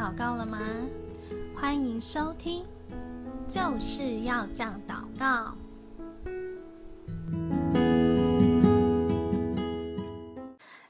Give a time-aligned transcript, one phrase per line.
[0.00, 0.58] 祷告了吗？
[1.54, 2.64] 欢迎收听，
[3.46, 5.54] 就是要这样祷告。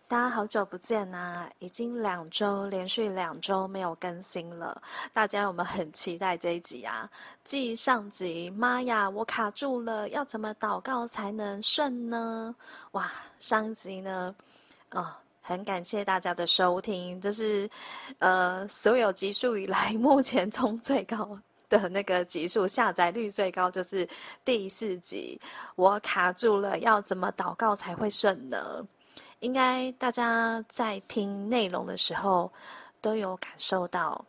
[0.07, 1.51] 大家好久不见呐、啊！
[1.59, 4.81] 已经两周连续两周没有更新了，
[5.13, 7.11] 大家有没有很期待这一集啊？
[7.43, 12.55] 继上集，妈呀，我卡住了，要怎么祷告才能顺呢？
[12.93, 14.33] 哇，上一集呢，
[14.91, 15.20] 啊、
[15.51, 17.69] 很感谢大家的收听，这是
[18.21, 21.37] 呃所有集数以来 目前冲最高
[21.69, 24.09] 的那个集数，下载率最高就是
[24.45, 25.41] 第四集，
[25.75, 28.87] 我卡住了，要怎么祷告才会顺呢？
[29.41, 32.53] 应该大家在听内容的时候，
[33.01, 34.25] 都有感受到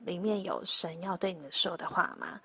[0.00, 2.38] 里面有神要对你们说的话吗？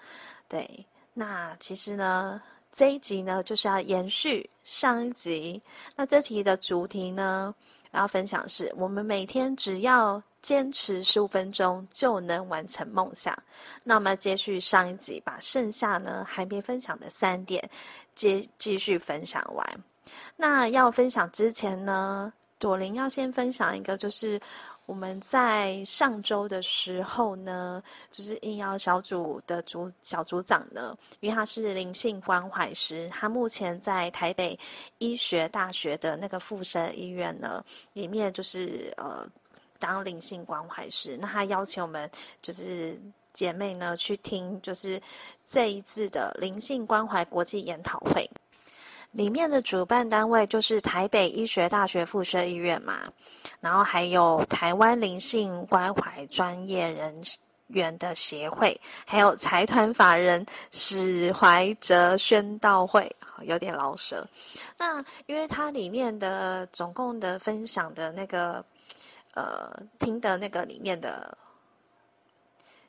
[0.48, 2.41] 对，那其实呢，
[2.72, 5.61] 这一集呢就是要延续上一集。
[5.98, 7.53] 那这集的主题呢，
[7.91, 13.38] 要分享是我们每天只要坚持十五分钟就能完成梦想。
[13.83, 17.70] 那么接续上一集，把剩下呢还没分享的三点
[18.16, 19.66] 接继续分享完。
[20.36, 24.42] 那要分享之前呢，朵琳要先分享一个，就是
[24.92, 34.59] 我们在上周的时候呢，就是应邀小组的组小组长呢，因为他是灵性关怀师，他目前在台北
[34.98, 39.25] 医学大学的那个附设医院呢，里面就是呃
[39.80, 41.17] 当灵性关怀师。
[41.22, 42.11] 那他邀请我们
[42.42, 43.00] 就是
[43.31, 45.02] 姐妹呢去听，就是
[45.48, 48.30] 这一次的灵性关怀国际研讨会。
[49.12, 53.12] 里面的主办单位就是台北医学大学附设医院嘛，
[53.59, 57.22] 然后还有台湾灵性关怀专业人
[57.67, 64.26] 员的协会，还有财团法人史怀哲宣道会，有点老舍。
[64.78, 68.64] 那因为它里面的总共的分享的那个，
[69.34, 71.38] 呃，听的那个里面的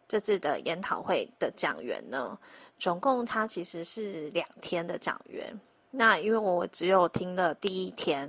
[0.07, 2.39] 这次的研讨会的讲员呢，
[2.79, 5.59] 总共它其实是两天的讲员。
[5.95, 8.27] 那因为我只有听了第一天，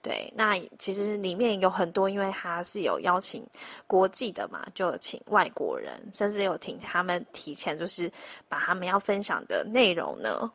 [0.00, 3.46] 对，那其实里面有很多，因为他是有邀请
[3.86, 8.10] 国际的嘛，就请外国人，甚至有听他们提前就是
[8.48, 10.50] 把他们要分享的内容呢，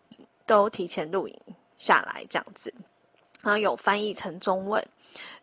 [0.48, 1.40] 都提前录影
[1.76, 2.74] 下来这样子，
[3.42, 4.84] 然后有翻译成中文，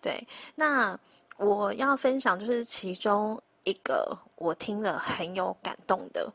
[0.02, 0.98] 对，那
[1.36, 6.28] 我要分享就是其中一个我听了很有感动的。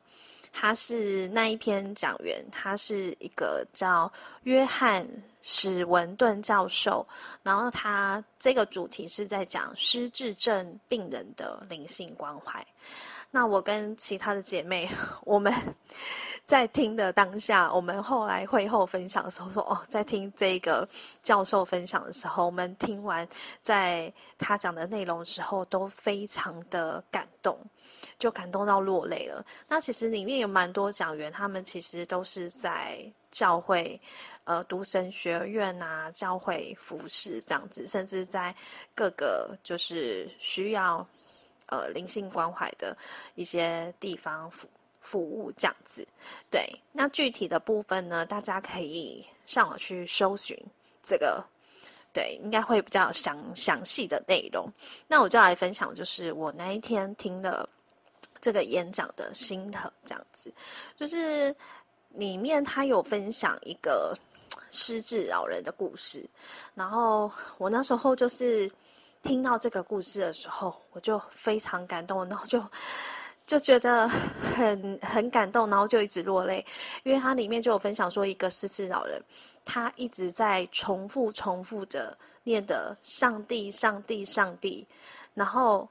[0.52, 4.12] 他是那一篇讲员，他是一个叫
[4.44, 5.08] 约翰
[5.42, 7.08] 史文顿教授，
[7.42, 12.66] 然后他这个主题是在讲失智症病人的灵性关怀。
[13.34, 14.90] 那我跟其他的姐妹，
[15.24, 15.54] 我们
[16.46, 20.86] 在听的当下，我们后来会后分享的时候说，哦，在听这个
[21.24, 23.26] 教授分享的时候，我们听完
[23.62, 27.58] 在他讲的内容的时候，都非常的感动。
[28.20, 29.46] 就感动到落泪了。
[29.68, 34.00] 那其实里面有蛮多讲员，他们其实都是在教会，
[34.44, 38.54] 呃，读神学院啊，教会服侍这样子，甚至在
[38.94, 41.06] 各个就是需要
[41.68, 42.98] 呃灵性关怀的
[43.36, 44.68] 一些地方服
[45.00, 46.06] 服务这样子。
[46.50, 50.58] 对，那具体的部分呢，大家可以上网去搜寻
[51.02, 51.44] 这个，
[52.12, 54.68] 对，应该会比较详详细的内容。
[55.08, 57.70] 那我就来分享，就是我那一天听的。
[58.42, 60.52] 这个演讲的心得这样子，
[60.98, 61.56] 就是
[62.10, 64.18] 里面他有分享一个
[64.72, 66.28] 失智老人的故事，
[66.74, 68.70] 然后我那时候就是
[69.22, 72.66] 听到这个故事的时候，我就非常感动，然后就
[73.46, 76.66] 就觉得很很感动，然后就一直落泪，
[77.04, 79.24] 因为它里面就有分享说，一个失智老人，
[79.64, 84.88] 他一直在重复重复着念的“上帝，上帝，上帝”，
[85.36, 85.88] 然后。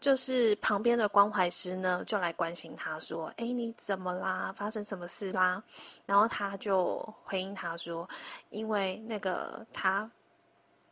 [0.00, 4.50] 就是旁边的关怀师呢，就来关心他说：“哎，你怎么啦？
[4.56, 5.62] 发生什么事啦？”
[6.06, 8.08] 然后他就回应他说
[8.48, 10.10] ：“因为那个他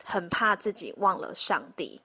[0.05, 1.99] 很怕自己忘了上帝。”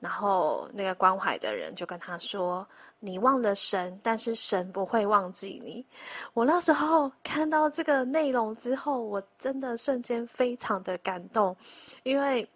[0.00, 2.68] 然后那个关怀的人就跟他说
[3.00, 5.82] ：“你忘了神，但是神不会忘记你。”
[6.34, 11.56] 我那时候看到这个内容之后，我真的瞬间非常的感动，
[12.02, 12.46] 因为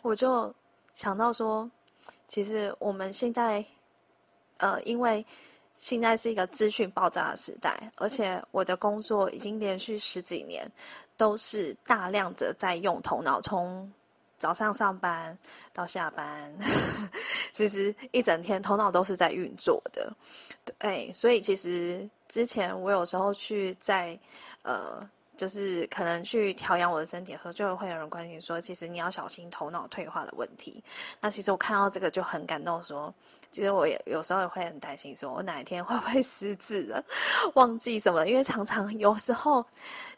[0.00, 0.54] 我就
[0.94, 1.70] 想到说。
[2.28, 3.64] 其实我们现在，
[4.58, 5.24] 呃，因为
[5.78, 10.70] 现在是一个资讯爆炸的时代，而且我的工作已经连续十几年
[11.16, 13.92] 都是大量的在用头脑，从
[14.38, 15.36] 早上上班
[15.72, 16.52] 到下班，
[17.52, 20.12] 其实一整天头脑都是在运作的。
[20.78, 24.18] 对，所以其实之前我有时候去在
[24.62, 30.82] 呃就是可能去调养我的身体的时候，就会有人关心说，其实你要小心头脑退化的问题。
[31.20, 33.12] 那其实我看到这个就很感动，说，
[33.50, 37.04] 其实我也有时候也会很担心，说我哪一天会不会失智了，
[37.54, 38.26] 忘记什么？
[38.28, 39.64] 因为常常有时候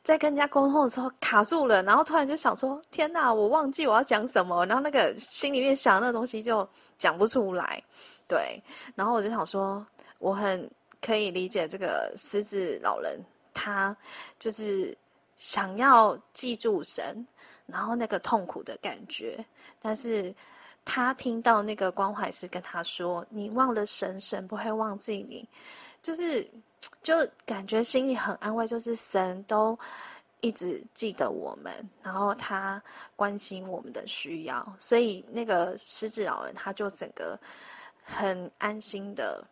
[0.05, 6.69] 在跟人家沟通的时候卡住了，然后突然就想说，天哪，我忘记我要讲什么，然后那个心里面想那个东西就
[6.99, 7.83] 讲不出来。
[8.29, 8.63] 对，
[8.95, 9.87] 然后我就想说，
[10.19, 10.71] 我很
[11.01, 13.19] 可以理解这个失智老人，
[13.55, 13.97] 他
[14.39, 14.95] 就是。
[15.37, 17.27] 想要记住神，
[17.67, 19.45] 然后那个痛苦的感觉，
[19.81, 20.35] 但是
[20.85, 25.49] 他听到那个关怀师跟他说：“你忘了神，神不会忘记你。”
[26.03, 26.49] 就是，
[27.03, 29.77] 就感觉心里很安慰，就是神都
[30.41, 31.73] 一直记得我们，
[32.03, 32.81] 然后他
[33.17, 37.37] 关心我们的需要，所以那个失智老人他就整个
[38.05, 39.45] 很安心的，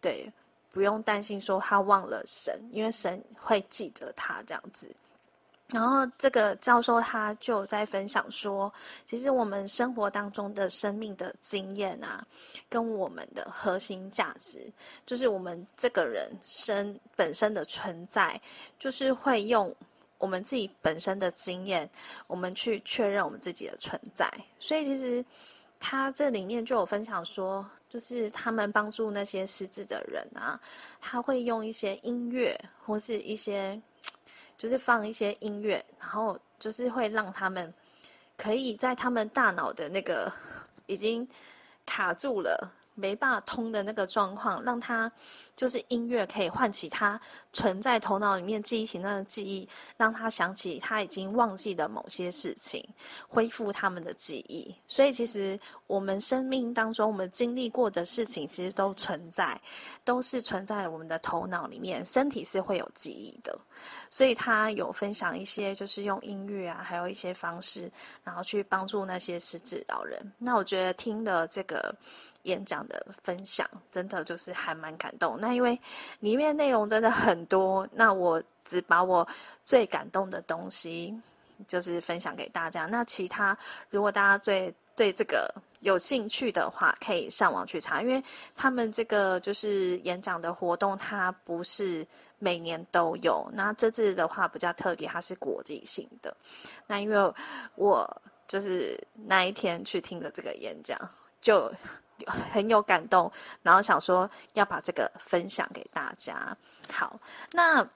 [0.00, 0.28] 对，
[0.72, 4.92] 不用担心说他忘了神，因为神会记着他这样子。
[5.72, 8.70] 然后这个教授他就在分享说，
[9.06, 12.22] 其实我们生活当中的生命的经验啊，
[12.68, 14.70] 跟我们的核心价值，
[15.06, 18.38] 就是我们这个人生本身的存在，
[18.78, 19.74] 就是会用
[20.18, 21.88] 我们自己本身的经验，
[22.26, 24.30] 我们去确认我们自己的存在。
[24.58, 25.24] 所以其实
[25.80, 30.60] 他这里面就有分享说，就是他们帮助那些失智的人啊，
[31.00, 33.80] 他会用一些音乐或是一些。
[34.62, 37.74] 就是放一些音乐，然后就是会让他们
[38.36, 40.32] 可以在他们大脑的那个
[40.86, 41.28] 已经
[41.84, 42.72] 卡住了。
[42.94, 45.10] 没办法通的那个状况，让他
[45.56, 47.20] 就是音乐可以唤起他
[47.52, 52.86] 存在头脑里面记忆型的记忆，让他想起他已经忘记的某些事情，
[53.28, 54.74] 恢复他们的记忆。
[54.88, 59.60] 所以其实我们生命当中我们经历过的事情，其实都存在，
[60.04, 62.04] 都是存在我们的头脑里面。
[62.04, 63.58] 身体是会有记忆的，
[64.10, 67.90] 所以他有分享一些就是用音乐啊，还有一些方式，
[68.24, 70.20] 然后去帮助那些失智老人。
[70.38, 71.94] 那我觉得听的这个。
[72.42, 75.38] 演讲的分享真的就是还蛮感动。
[75.40, 75.78] 那因为
[76.20, 79.26] 里面内容真的很多，那我只把我
[79.64, 81.14] 最感动的东西
[81.68, 82.86] 就是分享给大家。
[82.86, 83.56] 那其他
[83.90, 88.22] 如果大家最对这个有兴趣的话，可以上网去查，因为
[88.54, 92.06] 他们这个就是演讲的活动，它不是
[92.38, 93.48] 每年都有。
[93.52, 96.36] 那这次的话比较特别，它是国际性的。
[96.86, 97.34] 那因为
[97.76, 100.98] 我就是那一天去听的这个演讲，
[101.40, 101.72] 就。
[102.52, 103.30] 很有感动，
[103.62, 106.56] 然后想说要把这个分享给大家。
[106.90, 107.18] 好，
[107.52, 107.86] 那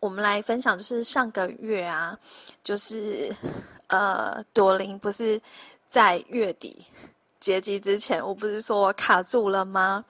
[0.00, 2.18] 我们来分享，就是上个月啊，
[2.62, 3.34] 就是
[3.88, 5.40] 呃，朵琳不是
[5.88, 6.86] 在月底。
[7.44, 10.02] 结集之前，我不是说我卡住了吗？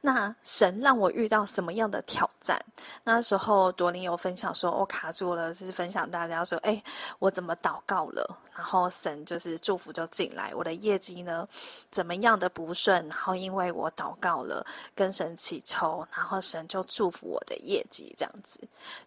[0.00, 2.58] 那神让我遇到什么样的挑战？
[3.04, 6.82] 那时候朵琳有分享说，我卡住了，是分享大家说，哎，
[7.18, 11.46] 我怎么祷告了，然后神就是祝福就进来，我的业绩呢
[11.90, 18.58] 怎么样的不顺，然后因为我祷告了，跟神祈求，然后神就祝福我的业绩这样子。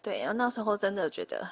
[0.03, 1.49] 对，然后那时候真的觉得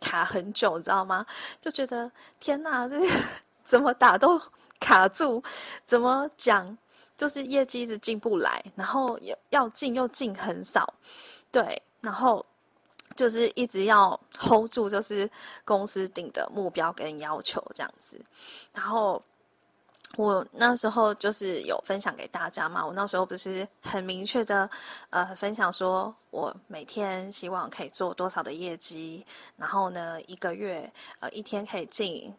[0.00, 1.24] 卡很久，你知道吗？
[1.62, 2.98] 就觉得天哪，这
[3.64, 4.38] 怎么打都。
[4.80, 5.44] 卡住，
[5.86, 6.78] 怎么讲？
[7.16, 10.94] 就是业绩一直进不来，然后要要进又进很少，
[11.52, 12.46] 对，然后
[13.14, 15.30] 就是一直要 hold 住，就是
[15.66, 18.24] 公司定的目标跟要求这样子。
[18.72, 19.22] 然后
[20.16, 24.70] 我那时候就是有分享给大家嘛，我那时候不是很明确的
[25.10, 29.26] 呃分享说，我每天希望可以做多少的业绩，
[29.58, 32.34] 然后呢一个月呃一天可以进。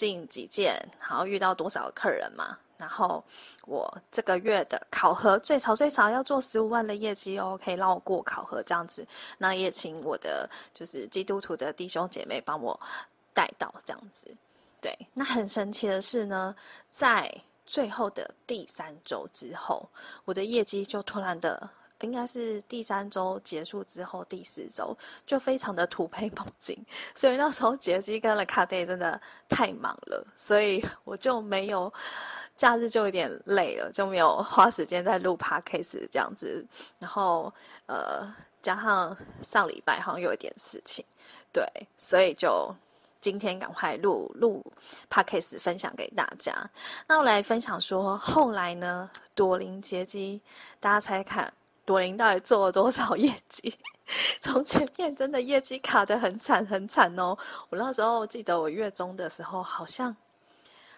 [0.00, 2.56] 进几件，然后遇到多少客人嘛？
[2.78, 3.22] 然后
[3.66, 9.06] 我这个月的考核最少最少要做十五万的业绩哦，可以让我过考核这样子。
[9.36, 12.80] 那也请我的就是基督徒的弟兄姐妹帮我
[13.34, 14.34] 带到这样子。
[14.80, 16.56] 对，那很神奇的是呢，
[16.88, 19.90] 在最后的第三周之后，
[20.24, 21.68] 我的业绩就突然的。
[22.00, 31.92] 应该是第三周结束之后，第四周就非常的突飞猛进，所以那时候杰西跟了卡戴真的太忙了，所以 我就没有
[32.56, 36.66] 假日就有点累了，就没有花时间在录 podcast 这样子。
[36.98, 37.52] 然后
[37.86, 41.04] 呃，加上上礼拜好像有一点事情，
[41.52, 41.64] 对，
[41.98, 42.74] 所以就
[43.20, 44.64] 今天赶快录录
[45.10, 46.70] podcast 分享给大家。
[47.06, 50.40] 那我来分享说，后来呢，朵琳杰基，
[50.80, 51.52] 大家猜看。
[51.90, 53.74] 朵琳到底做了多少业绩？
[54.40, 57.36] 从前面真的业绩卡得很惨很惨哦。
[57.68, 60.14] 我那时候记得我月中的时候，好像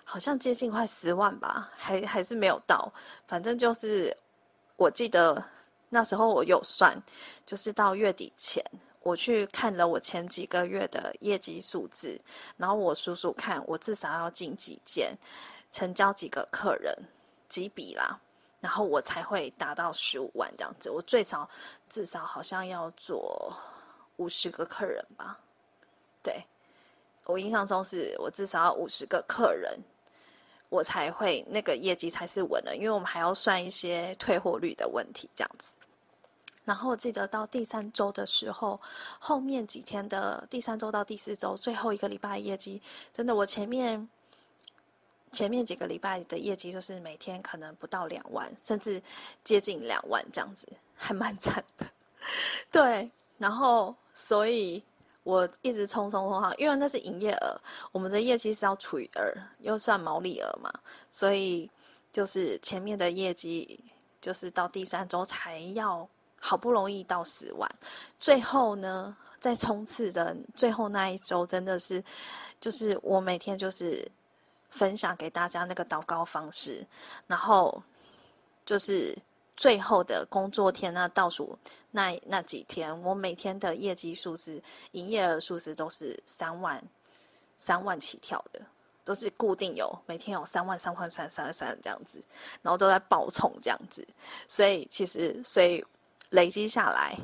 [0.04, 2.92] 好像接近快十万吧，还还是没有到。
[3.26, 4.14] 反正就是
[4.76, 5.42] 我记得
[5.88, 6.94] 那时候我有算，
[7.46, 8.62] 就是到月底前，
[9.00, 12.20] 我去看了我前几个月的业绩数字，
[12.58, 15.16] 然后我数数看，我至少要进几件，
[15.72, 16.94] 成交几个客人，
[17.48, 18.20] 几笔啦，
[18.62, 20.88] 然后我才会达到十五万这样子。
[20.88, 21.50] 我最少
[21.90, 23.52] 至少好像要做
[24.16, 25.36] 五十个客人吧，
[26.22, 26.42] 对，
[27.24, 29.76] 我印象中是我至少要五十个客人，
[30.68, 35.74] 我才会那个业绩才是稳的，因为我们还要算一些退货率的问题这样子。
[36.64, 38.80] 然后我记得到第三周的时候，
[39.18, 42.80] 后面几天的第三周到第四周最后一个礼拜业绩，
[43.12, 44.08] 真的我前面
[45.32, 49.02] 前面几个礼拜的业绩就是每天可能不到两万，甚至
[49.42, 51.86] 接近两万这样子，还蛮惨的。
[52.70, 54.82] 对，然后所以
[55.24, 57.60] 我一直冲冲冲哈，因为那是营业额，
[57.90, 60.72] 我们的业绩是要除以二，又算毛利额嘛，
[61.10, 61.70] 所以
[62.12, 63.82] 就是前面的业绩
[64.20, 66.08] 就是到第三周才要。
[66.44, 67.70] 好不容易到十万，
[68.18, 72.02] 最后呢，在冲刺的最后那一周，真的是，
[72.60, 74.10] 就是我每天就是
[74.72, 76.84] 分享给大家那个祷告方式，
[77.28, 77.80] 然后
[78.66, 79.16] 就是
[79.56, 81.56] 最后的工作天那倒数
[81.92, 84.60] 那那几天，我每天的业绩数是
[84.90, 86.82] 营业额数是都是三万
[87.58, 88.60] 三万起跳的，
[89.04, 92.20] 都是固定有每天有三万三万三三三这样子，
[92.62, 94.04] 然后都在爆冲这样子，
[94.48, 95.84] 所以其实所以。
[96.32, 97.14] 累积下来，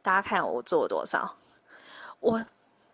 [0.00, 1.30] 大家看我做了多少？
[2.20, 2.42] 我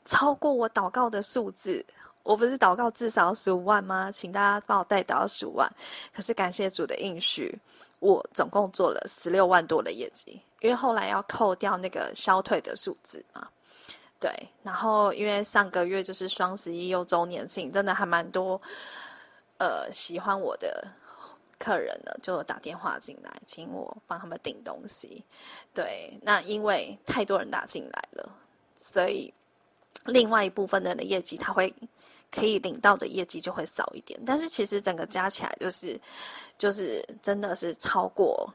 [0.05, 1.87] 超过我祷告的数字。
[2.23, 4.11] 我不是祷告至少十五万吗？
[4.11, 5.71] 请大家帮我带到十五万。
[6.15, 7.59] 可是感谢主的应许，
[7.99, 10.41] 我总共做了十六万多的业绩。
[10.61, 13.49] 因为后来要扣掉那个消退的数字嘛。
[14.19, 14.31] 对，
[14.63, 18.61] 然后因为上个月就是双十一又周年庆，真的还蛮多，
[19.59, 20.87] 呃，喜欢我的。
[21.63, 25.23] 客人呢，就打电话进来，请我帮他们订东西。
[25.75, 28.31] 对，那因为太多人打进来了，
[28.79, 29.31] 所以
[30.05, 31.75] 另外一部分的人的业绩，他会
[32.31, 34.21] 可以领到的业绩就会少一点。
[34.27, 36.01] 但是其实整个加起来，就是
[36.59, 38.53] 就是真的是超过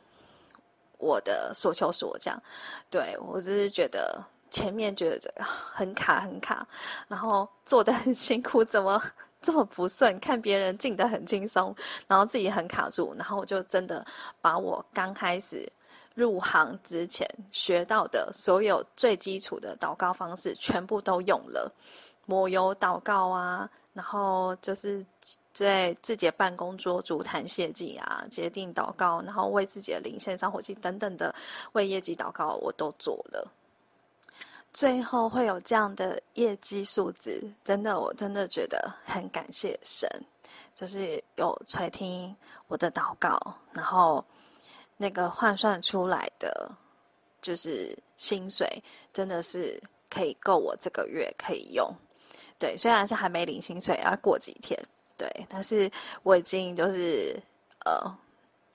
[0.97, 2.41] 我的所求所想。
[2.89, 6.67] 对，我只是觉得前面觉得很卡很卡，
[7.07, 9.01] 然后做得很辛苦，怎么？
[9.41, 11.75] 这么不顺，看别人进得很轻松，
[12.07, 14.03] 然后自己很卡住，然后我就真的
[14.41, 15.71] 把我刚开始
[16.15, 21.71] 入行之前学到的所有最基础的祷告方式全部都用了，
[22.25, 25.05] 抹油祷告啊，然后就是
[25.53, 31.35] 在自己的办公桌筑坛谢祭啊，决定祷告，然后为自己的灵献上火器等等的
[31.73, 33.51] 为业绩祷告，我都做了。
[34.73, 40.09] 最后会有这样的业绩数字，真的，我真的觉得很感谢神，
[40.75, 42.35] 就是有垂听
[42.67, 44.25] 我的祷告，然后
[44.97, 46.71] 那个换算出来的
[47.41, 48.83] 就是薪水，
[49.13, 51.93] 真的是可以够我这个月可以用。
[52.57, 54.79] 对，虽然是还没领薪水，要过几天，
[55.17, 55.91] 对，但是
[56.23, 57.39] 我已经就是
[57.85, 58.17] 呃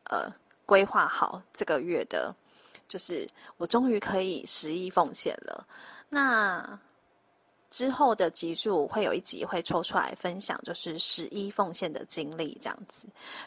[0.04, 0.32] 呃
[0.66, 2.34] 规划好这个月的。
[2.88, 3.24] 就是
[3.56, 5.64] 我终于可以十一奉献了，
[6.08, 6.76] 那
[7.70, 13.06] 之后的集数会有一集会抽出来分享，就是十一奉献的经历这样子。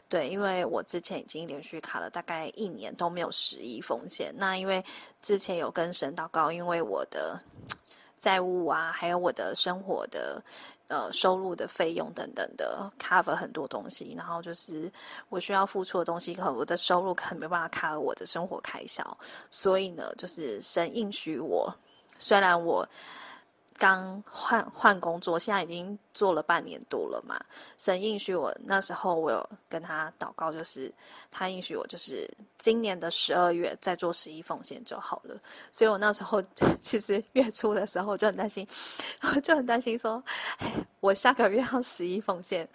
[0.09, 4.83] 对，因为我之前已经连续卡了大概一年都没有十一奉献，那因为
[5.21, 7.39] 之前有跟神祷告，因为我的
[8.17, 10.41] 债务啊，还有我的生活的。
[10.89, 14.91] 呃，收入的费用等等的 cover 很多东西，然后就是
[15.29, 19.17] 我需要付出的东西，可能我的收入可能没办法 cover 我的生活开销，
[19.49, 21.73] 所以呢，就是神应许我，
[22.19, 22.87] 虽然我。
[23.83, 27.37] 刚换换工作，现在已经做了半年多了嘛。
[27.77, 30.89] 神应许我，那时候我有跟他祷告，就是
[31.29, 32.25] 他应许我，就是
[32.57, 35.35] 今年的十二月再做十一奉献就好了。
[35.69, 36.41] 所以我那时候
[36.81, 38.65] 其实月初的时候我就很担心，
[39.35, 40.23] 我就很担心说，
[40.59, 42.65] 哎，我下个月要十一奉献，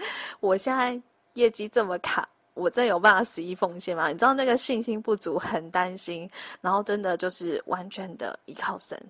[0.41, 1.01] 我现在
[1.33, 4.09] 业绩这么卡，我真有办法十一奉献吗？
[4.09, 9.03] 你知道那个信心不足，很担心，然后真的就是完全的依靠神。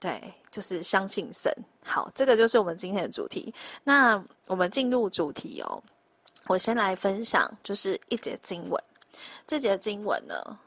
[0.00, 1.54] 对，就是相信神。
[1.84, 3.54] 好，这个就是我们今天的主题。
[3.84, 5.82] 那我们进入主题哦。
[6.46, 8.82] 我先来分享，就是一节经文。
[9.46, 10.58] 这节经文呢，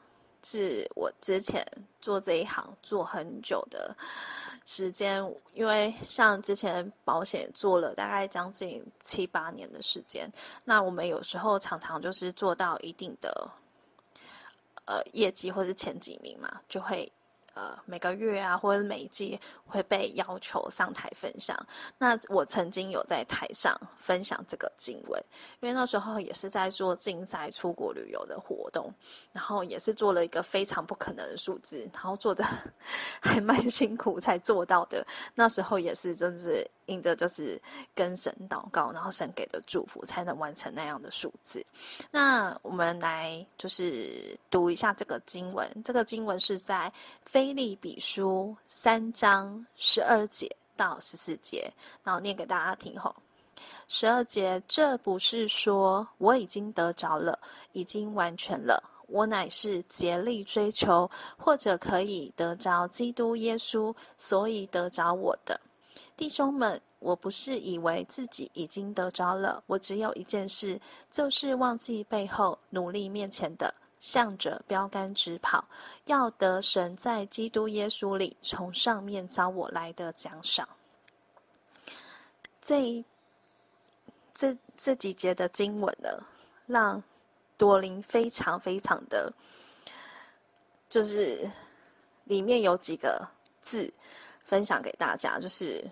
[0.44, 1.66] 是我之前
[2.00, 3.96] 做这一行做很久的
[4.64, 5.20] 时间，
[5.52, 10.30] 因为像之前保险做了大概将近七八年的时间。
[10.64, 13.50] 那我们有时候常常就是做到一定的
[14.86, 17.10] 呃业绩或是前几名嘛，就会。
[17.54, 21.56] 呃，每个月啊，或者是每一季会被要求上台分享。
[21.98, 25.24] 那我曾经有在台上分享这个经文，
[25.60, 28.92] 因为那时候也是在做竞赛出国旅游的活动，
[29.32, 32.44] 然后也是做了一个非常不可能的数字，然后做的
[33.22, 35.06] 还蛮辛苦才做到的。
[35.36, 37.62] 那时候也是真是应着就是
[37.94, 41.64] 跟神祷告，然后神给的祝福才能完成那样的数字。
[42.10, 46.92] 那我们来就是读一下这个经文，这个经文是在
[47.24, 47.43] 非。
[47.44, 53.14] 腓立比书三章十二节到十四节，然后念给大家听吼。
[53.86, 57.38] 十二节，这不是说我已经得着了，
[57.72, 58.82] 已经完全了。
[59.08, 65.60] 我乃是竭力追求，或者可以得着基督耶稣，所以得着我的。
[66.16, 73.74] 弟兄们，我不是以为自己已经得着了，我只有一件事，就是忘记背后，努力面前的。
[74.04, 75.64] 向着标杆直跑，
[76.04, 80.68] 要得神在基督耶稣里从上面招我来的奖赏。
[82.60, 83.02] 这
[84.34, 86.22] 这这几节的经文呢，
[86.66, 87.02] 让
[87.56, 89.32] 朵琳非常非常的，
[90.90, 91.50] 就是
[92.24, 93.26] 里面有几个
[93.62, 93.90] 字
[94.42, 95.82] 分享给大家，就是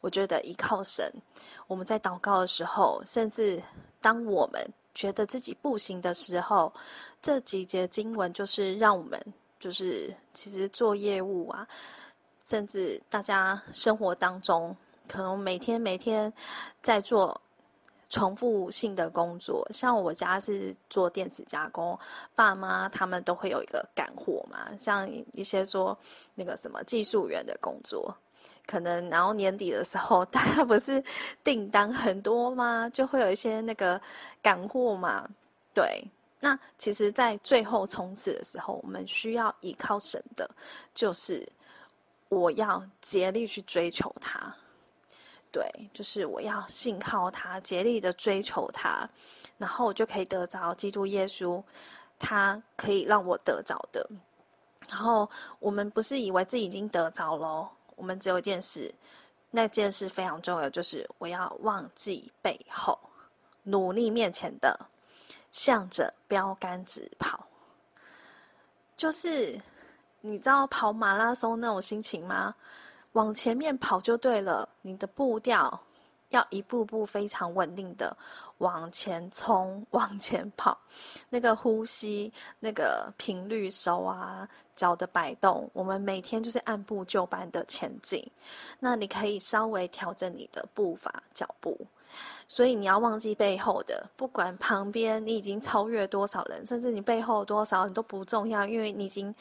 [0.00, 1.12] 我觉得依靠神，
[1.66, 3.62] 我们在祷告的时候，甚至
[4.00, 4.66] 当我们。
[4.94, 6.72] 觉得自己不行的时候，
[7.20, 9.20] 这几节经文就是让我们，
[9.58, 11.66] 就是其实做业务啊，
[12.44, 14.76] 甚至大家生活当中，
[15.08, 16.32] 可能每天每天
[16.80, 17.40] 在做
[18.08, 19.66] 重复性的工作。
[19.72, 21.98] 像我家是做电子加工，
[22.34, 25.98] 爸妈他们都会有一个干货嘛，像一些做
[26.34, 28.16] 那个什么技术员的工作。
[28.66, 31.02] 可能，然后年底的时候，大家不是
[31.42, 32.88] 订单很多吗？
[32.90, 34.00] 就会有一些那个
[34.42, 35.28] 赶货嘛。
[35.74, 36.02] 对，
[36.40, 40.48] 那其实，在最后冲刺的时候，我们需要依靠神的，
[40.94, 41.46] 就是
[42.28, 44.54] 我要竭力去追求他。
[45.52, 49.08] 对，就是我要信靠他，竭力的追求他，
[49.56, 51.62] 然后我就可以得着基督耶稣，
[52.18, 54.08] 他可以让我得着的。
[54.88, 55.30] 然后
[55.60, 57.70] 我们不是以为自己已经得着了。
[57.96, 58.94] 我们只有一件事，
[59.50, 62.98] 那件事非常重要，就是我要忘记背后，
[63.62, 64.78] 努力面前的，
[65.52, 67.46] 向着标杆直跑。
[68.96, 69.60] 就是
[70.20, 72.54] 你知道跑马拉松那种心情吗？
[73.12, 75.80] 往前面跑就对了，你的步调。
[76.30, 78.16] 要一步步非常稳定的
[78.58, 80.78] 往前冲、往前跑，
[81.28, 88.30] 那个呼吸、那个频率、手啊、脚的摆动，我们每天就是按部就班的前进。
[88.78, 91.86] 那你可以稍微调整你的步伐、脚步，
[92.46, 99.34] 所以你要忘记背后的，不管旁边你已经超越多少人，甚至你背后多少人都不重要，因为你已经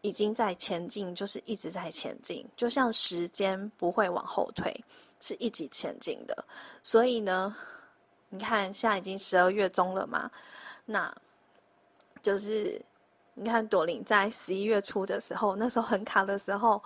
[0.00, 4.84] 已经在前进，就是一直在前进，就像时间不会往后退。
[5.20, 6.44] 是一直前进的，
[6.82, 7.56] 所以呢，
[8.34, 10.28] 你看现在已经十二月中了嘛，
[10.84, 11.14] 那，
[12.20, 12.82] 就是
[13.34, 16.82] 你看朵琳在十一月初的时候，那时候很卡的时候，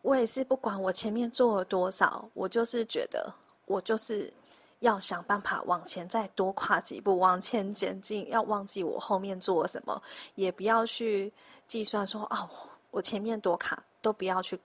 [0.00, 3.28] 我也是不管我前面做了多少，我就是觉得
[3.64, 4.32] 我就是
[4.78, 10.00] 要想办法往前再多跨几步，往前前进，要忘记我后面做了什么，
[10.36, 11.32] 也不要去
[11.66, 12.48] 计算说哦，
[12.92, 14.56] 我前面多卡，都不要去。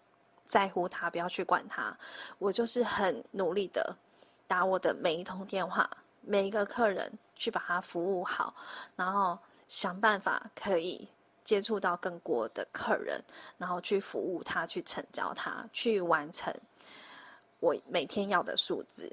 [0.48, 1.98] 在乎他，不要去管他。
[2.38, 3.96] 我就是很努力的
[4.48, 5.90] 打我的每一通电话，
[6.22, 8.54] 每一个客人去把他服务好，
[8.96, 11.08] 然后想办法可以
[11.44, 13.22] 接触到更多的客人，
[13.58, 16.54] 然后去服务他，去成交他，去完成
[17.60, 19.12] 我每天要的数字，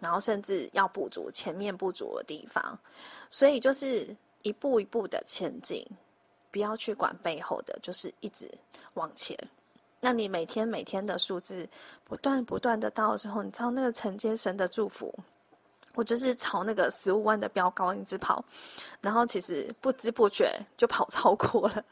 [0.00, 2.78] 然后甚至要补足前面不足的地方。
[3.30, 5.84] 所以就是一步一步的前进，
[6.50, 8.50] 不要去管背后的，就是一直
[8.94, 9.36] 往前。
[9.98, 11.68] 那你每天每天的数字
[12.04, 15.12] 不断不断的到的时候，你知道那个承接神的祝福，
[15.96, 18.44] 我就是朝那个十五万的标高一直跑，
[19.00, 21.82] 然后其实不知不觉就跑超过了，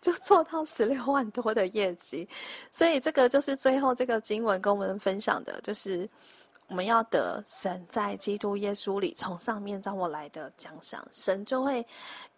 [0.00, 2.28] 就做到十六万多的业绩。
[2.70, 6.08] 所以这个就是最后这个经文跟我们分享的，就是
[6.68, 11.86] 我们要得神在基督耶稣里从上面召我来的奖赏，神就会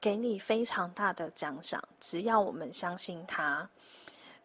[0.00, 3.68] 给你非常大的奖赏，只要我们相信他。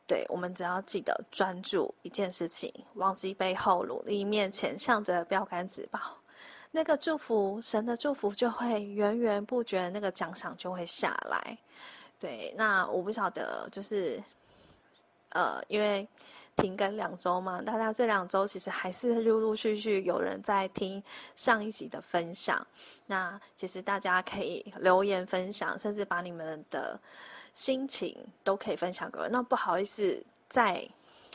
[0.08, 6.18] 对，我们只要记得专注一件事情，忘记背后，努力面前，向着标杆直跑，
[6.72, 11.58] 那个祝福，神的祝福就会源源不绝，那个奖赏就会下来。
[12.20, 14.24] 对，那我不晓得，就是，
[15.30, 16.08] 呃，因为
[16.56, 21.04] 停更两周嘛，大家这两周其实还是陆陆续续有人在听
[21.36, 22.66] 上一集的分享。
[23.06, 27.00] 那其实大家可以留言分享，甚至把你们的。
[27.54, 29.28] 心情都可以分享给我。
[29.28, 30.88] 那不好意思，在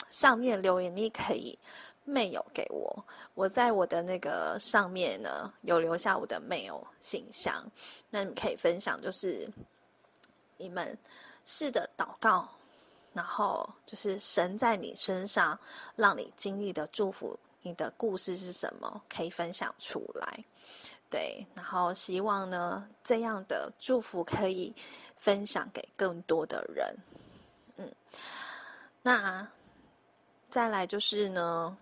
[0.09, 1.59] 上面留言，你可以
[2.07, 7.71] mail 给我，我在我的那个上面呢有留下我的 mail 信箱，
[8.11, 9.51] 那你可以分享，就是
[10.57, 10.97] 你们
[11.45, 12.49] 试着祷告，
[13.12, 15.59] 然后就是神在你身上
[15.97, 20.45] 让你经历的祝福，你的故事是什么，可以分享出来。
[21.09, 24.75] 对，然后希望呢，这样的祝福可以
[25.19, 26.97] 分享给更多的人。
[27.77, 27.92] 嗯，
[29.03, 29.49] 那
[30.51, 31.77] 再来就是呢，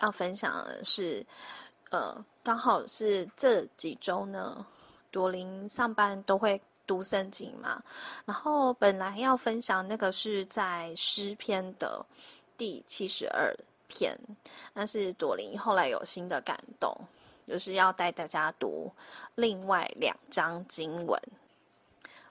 [0.00, 1.24] 要分享的是，
[1.90, 4.66] 呃，刚好是这几周呢，
[5.10, 7.82] 朵琳上班都会读圣经嘛，
[8.24, 12.04] 然后本来要分享那个是在诗篇的
[12.56, 13.54] 第七十二
[13.88, 14.18] 篇，
[14.74, 16.96] 但是朵琳后来有新的感动。
[17.48, 18.92] 就是要带大家读
[19.34, 21.20] 另外两章经文。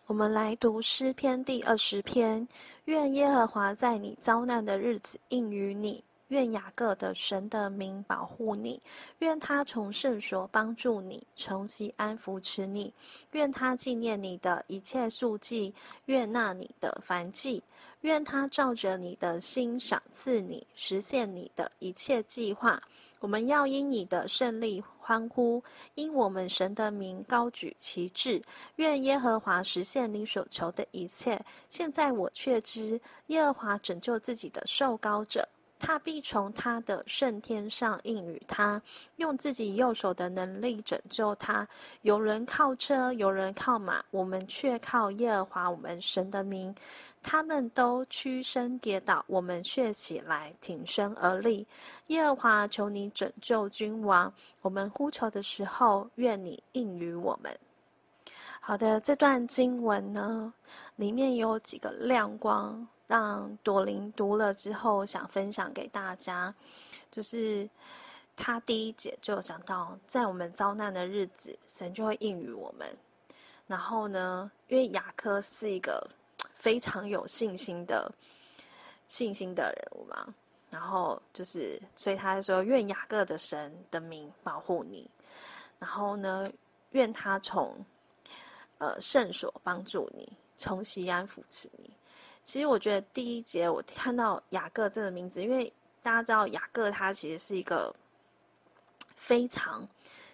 [0.07, 2.47] 我们来读诗篇第二十篇：
[2.85, 8.81] 愿耶和华在你遭难的日子应与你，愿雅各的神的名保护你，
[9.19, 12.93] 愿他从圣所帮助你，从锡安扶持你，
[13.31, 15.73] 愿他纪念你的一切宿祭，
[16.05, 17.63] 悦纳你的燔祭，
[18.01, 22.81] 愿他照着你的心赏赐你，实现你的一切计划。
[23.19, 25.63] 我们要因你的胜利欢呼，
[25.93, 28.43] 因我们神的名高举旗帜。
[28.77, 31.43] 愿耶和华实现你所求的一切。
[31.69, 38.81] 现在我确知，耶和华拯救自己的受膏者，他必从他的圣天上应允他，
[39.15, 41.67] 用自己右手的能力拯救他。
[42.01, 46.75] 有人靠车，有人靠马，我们却靠耶和华我们神的名。
[47.21, 51.65] 他们都屈身跌倒，我们却起来挺身而立。
[52.07, 54.33] 耶和华，求你拯救君王。
[54.61, 57.57] 我们呼求的时候，愿你应允我们。
[58.61, 60.53] 好的，这段经文呢，
[60.95, 66.55] 里面有几个亮光，让朵琳读了之后想分享给大家。
[67.11, 67.69] 就是
[68.37, 72.87] 他第一节就讲到，在我们遭难的日子，神就会应允我们。
[73.67, 76.09] 然后呢，因为雅各是一个。
[76.55, 78.11] 非常有信心的
[79.07, 80.35] 信心的人物嘛，
[80.69, 85.09] 然后就是，所以他就说：“愿雅各的神的名保护你，
[85.79, 86.51] 然后呢，
[86.91, 87.85] 愿他从
[88.77, 91.89] 呃圣所帮助你，从西安扶持你。”
[92.49, 97.93] 其实我觉得第一节我看到雅各这个名字，因为大家知道雅各他其实是一个
[99.15, 99.87] 非常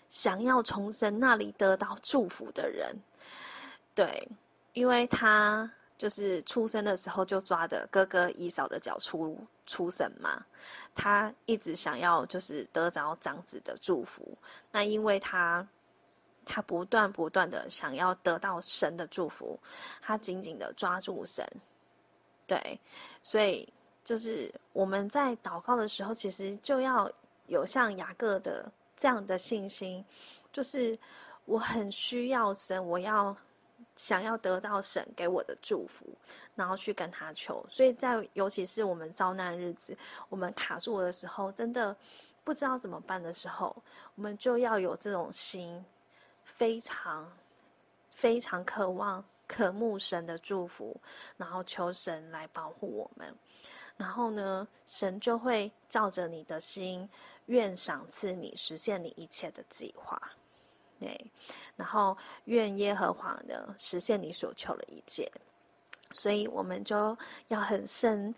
[0.08, 2.96] 想要从神那里得到祝福的人，
[3.94, 4.30] 对，
[4.72, 5.70] 因为他。
[5.98, 10.46] 就是出生的时候就抓着哥哥以嫂的脚出出生嘛，
[10.94, 14.38] 他一直想要就是得着长子的祝福。
[14.74, 15.66] 那因为他
[16.46, 19.58] 他不断不断的想要得到神的祝福，
[20.02, 21.48] 他紧紧的抓住神。
[22.48, 22.80] 对，
[23.22, 23.72] 所以
[24.04, 27.12] 就是我们在祷告的时候，其实就要
[27.48, 30.04] 有像雅各的这样的信心，
[30.52, 30.98] 就是
[31.46, 33.36] 我很需要神，我要。
[33.98, 36.06] 想要得到神给我的祝福，
[36.54, 41.96] 然后去跟他求，所以在尤其是我们遭难日子，我们卡住的时候，真的
[42.44, 43.76] 不知道怎么办的时候，
[44.16, 45.84] 我们就要有这种心，
[46.44, 47.30] 非常
[48.12, 51.00] 非常渴望、渴慕神的祝福，
[51.38, 53.34] 然后求神来保护我们，
[53.98, 57.10] 然后呢，神就会照着你的心，
[57.46, 60.22] 愿赏赐你，实现你一切的计划。
[61.00, 61.32] 对，
[61.76, 65.32] 然后愿耶和华呢实现你所求的一切，
[66.12, 67.18] 所以我们就
[67.50, 68.34] 要很深，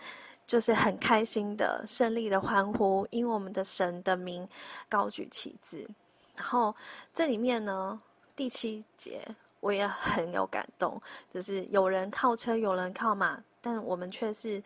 [0.48, 4.48] 就是很开心的胜利的欢呼，因为我们的神的名
[4.90, 5.88] 高举旗帜。
[6.36, 6.76] 然后
[7.14, 8.02] 这里面呢，
[8.36, 9.22] 第七节
[9.60, 11.02] 我也很有感动，
[11.34, 14.62] 就是有人靠车，有人靠马，但我们却是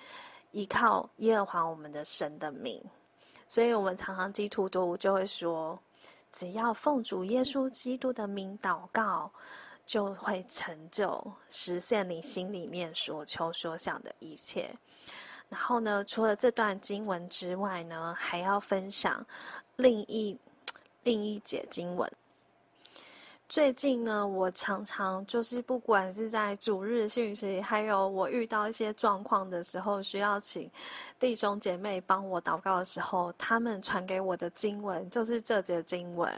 [0.52, 2.84] 依靠耶和华我们的神的名。
[3.48, 5.80] 所以我们常常基督徒就会说。
[6.34, 9.30] 只要奉主耶稣基督的名祷告，
[9.86, 14.74] 就会成就实现你心里面所求所想的一切。
[15.50, 19.26] 然后呢，除了这段经文之外呢，还要分享
[19.76, 20.40] 另一
[21.04, 22.10] 另一节经文。
[23.52, 30.72] 最近呢，我常常就是不管是在主日讯息，还有我遇到一些状况的时候，需要请
[31.20, 36.34] 弟兄姐妹帮我祷告的时候，他们传给我的经文就是这节经文，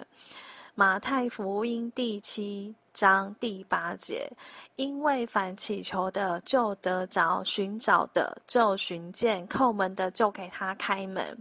[0.75, 4.27] 马太福音第七章第八节，
[4.75, 11.37] 因为凡祈求的就得着，寻找的就寻见，叩门的就给他开门。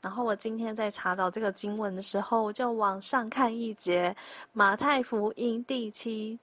[0.00, 4.16] 然后我今天在查找这个经文的时候，我就往上看一节，
[4.54, 6.38] 马太福音第七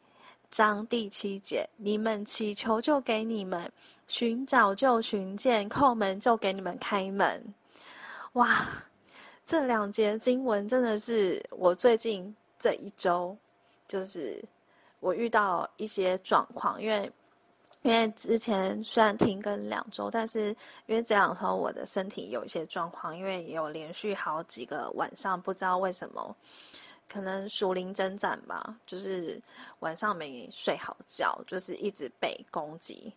[0.51, 3.71] 章第七节，你们祈求就给你们，
[4.07, 7.55] 寻找就寻见，叩门就给你们开门。
[8.33, 8.67] 哇，
[9.47, 13.35] 这两节经文真的是我最近这一周，
[13.87, 14.43] 就是
[14.99, 17.11] 我遇到一些状况，因为。
[17.83, 20.47] 因为之前虽然停更两周，但是
[20.87, 26.35] 因为这两周我的身体有一些状况，因为有连续好几个晚上不知道为什么，
[27.09, 29.41] 可能属灵征战吧，就是
[29.79, 33.13] 晚上没睡好觉，就是一直被攻击。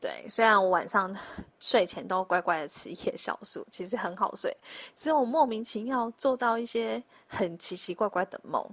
[0.00, 1.16] 对，虽然我晚上
[1.60, 4.56] 睡前都乖乖的吃夜宵素，其实很好睡，
[4.96, 8.64] 只有我莫名其妙做到一些很奇奇怪怪的梦，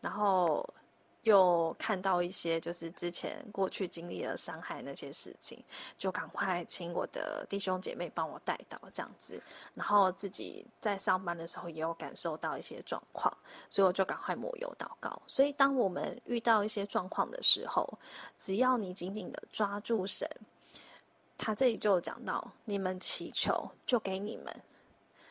[0.00, 0.68] 然后。
[1.28, 5.62] 又看到一些就是之前过去经历了伤害那些事情，
[5.98, 9.40] 就赶快请我的弟兄姐妹帮我带到这样子，
[9.74, 13.32] 然后自己在上班的时候也有感受到一些状况，
[13.68, 15.20] 所以我就赶快抹油祷告。
[15.26, 17.98] 所以当我们遇到一些状况的时候，
[18.38, 20.28] 只要你紧紧的抓住神，
[21.36, 24.62] 他这里就讲到：你们祈求就给你们，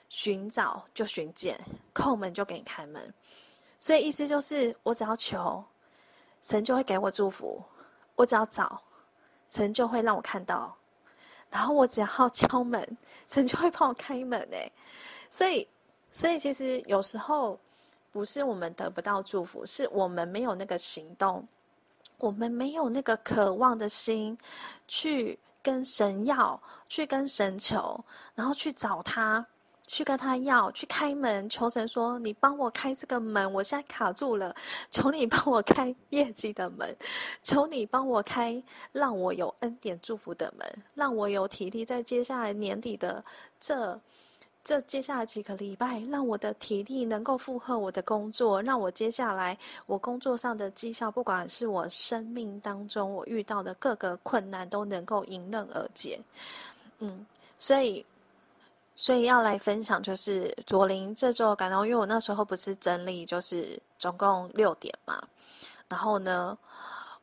[0.09, 1.59] 寻找就寻见，
[1.93, 3.13] 叩门就给你开门。
[3.79, 5.63] 所以意思就是，我只要求。
[6.41, 7.63] 神就会给我祝福，
[8.15, 8.81] 我只要找，
[9.49, 10.75] 神就会让我看到，
[11.49, 12.97] 然后我只要敲门，
[13.27, 14.71] 神就会帮我开门哎，
[15.29, 15.67] 所以，
[16.11, 17.59] 所以其实有时候
[18.11, 21.47] 不是我们得不到祝福，是我们没有那个行动，
[22.17, 24.37] 我们没有那个渴望的心，
[24.87, 28.03] 去跟神要，去跟神求，
[28.35, 29.45] 然后去找他。
[29.87, 34.53] 去跟他要，去开门，求神说：“你帮我开这个门，我现在卡住了，
[34.91, 36.93] 求你帮我开业绩的门，
[37.41, 43.23] 求你帮我开让我有恩典祝福的门，让我有体力在接下来年底的
[43.61, 43.97] 这
[44.61, 56.19] 这接下来几个礼拜，让我的体力能够负荷我的工作，让我接下来我工作上的绩效，不管是我生命当中我遇到的各个困难，都能够迎刃而解。”
[56.99, 57.25] 嗯，
[57.57, 58.05] 所以。
[58.99, 65.21] 所以要来分享，就是左琳这周感动，因为我那时候不是整理，就是总共六点嘛。
[65.87, 66.57] 然后呢，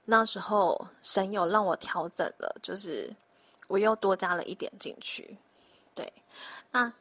[0.04, 3.12] 那时候神有让我调整了，就是
[3.66, 5.36] 我又多加了一点进去。
[5.96, 6.10] 对，
[6.70, 6.92] 那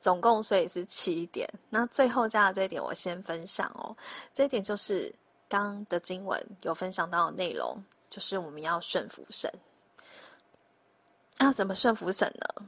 [0.00, 1.48] 总共所以是七点。
[1.70, 3.96] 那最后加的这一点，我先分享哦。
[4.34, 5.14] 这一点就是
[5.48, 9.48] 刚的经文有分享到的内容，就是我们要顺服神。
[11.38, 12.66] 要怎么顺服神呢？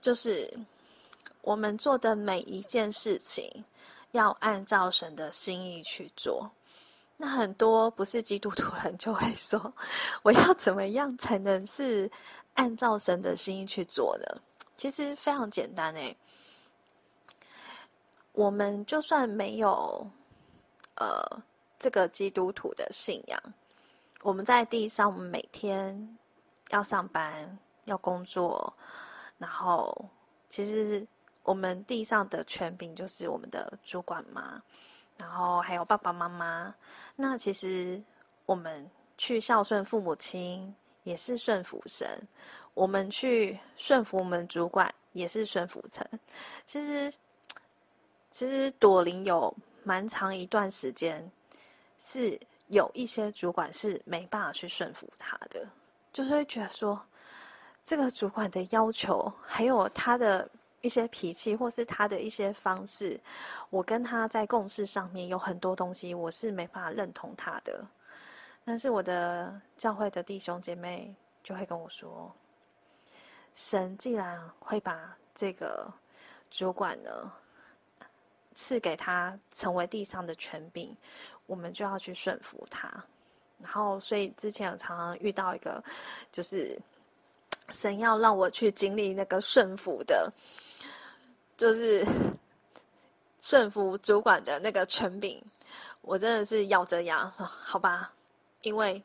[0.00, 0.58] 就是
[1.42, 3.64] 我们做的每一件事情，
[4.12, 6.50] 要按照神的心意去做。
[7.16, 9.74] 那很多不是基督徒人就会说
[10.22, 12.10] ：“我要怎么样才能是
[12.54, 14.40] 按照神的心意去做的？”
[14.78, 16.16] 其实非常简单诶。
[18.32, 20.08] 我们就算没有
[20.94, 21.42] 呃
[21.80, 23.42] 这个基督徒的信仰，
[24.22, 26.16] 我们在地上，我们每天
[26.70, 28.74] 要上班，要工作。
[29.38, 30.08] 然后，
[30.48, 31.06] 其实
[31.44, 34.62] 我们地上的权柄就是我们的主管嘛，
[35.16, 36.74] 然后还有爸爸妈妈。
[37.14, 38.02] 那其实
[38.46, 40.74] 我们去孝顺父母亲
[41.04, 42.26] 也是顺服神，
[42.74, 46.18] 我们去顺服我们主管也是顺服神。
[46.64, 47.14] 其实，
[48.30, 51.30] 其实朵琳有蛮长一段时间
[52.00, 55.68] 是有一些主管是没办法去顺服他的，
[56.12, 57.00] 就是会觉得说。
[57.88, 60.50] 这个主管的要求，还有他的
[60.82, 63.18] 一些脾气，或是他的一些方式，
[63.70, 67.86] 我跟他在共事上面有很多东西，我是没法认同他的。
[68.66, 72.34] 但是我的教会的弟兄姐妹就会跟我说
[73.56, 75.90] ：“神既然会把这个
[76.50, 77.32] 主管呢
[78.54, 80.94] 赐给他，成为地上的权柄，
[81.46, 83.06] 我们就要去顺服他。”
[83.64, 85.82] 然后，所以之前有常常遇到一个，
[86.32, 86.82] 就是。
[87.70, 90.32] 神要让我去经历那个顺服的，
[91.56, 92.06] 就是
[93.40, 95.42] 顺服主管的那个权柄，
[96.00, 98.12] 我真的是咬着牙说好吧，
[98.62, 99.02] 因为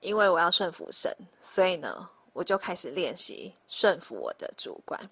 [0.00, 5.10] 因为我要顺服神，所以呢，我就开始练习顺服我的主管，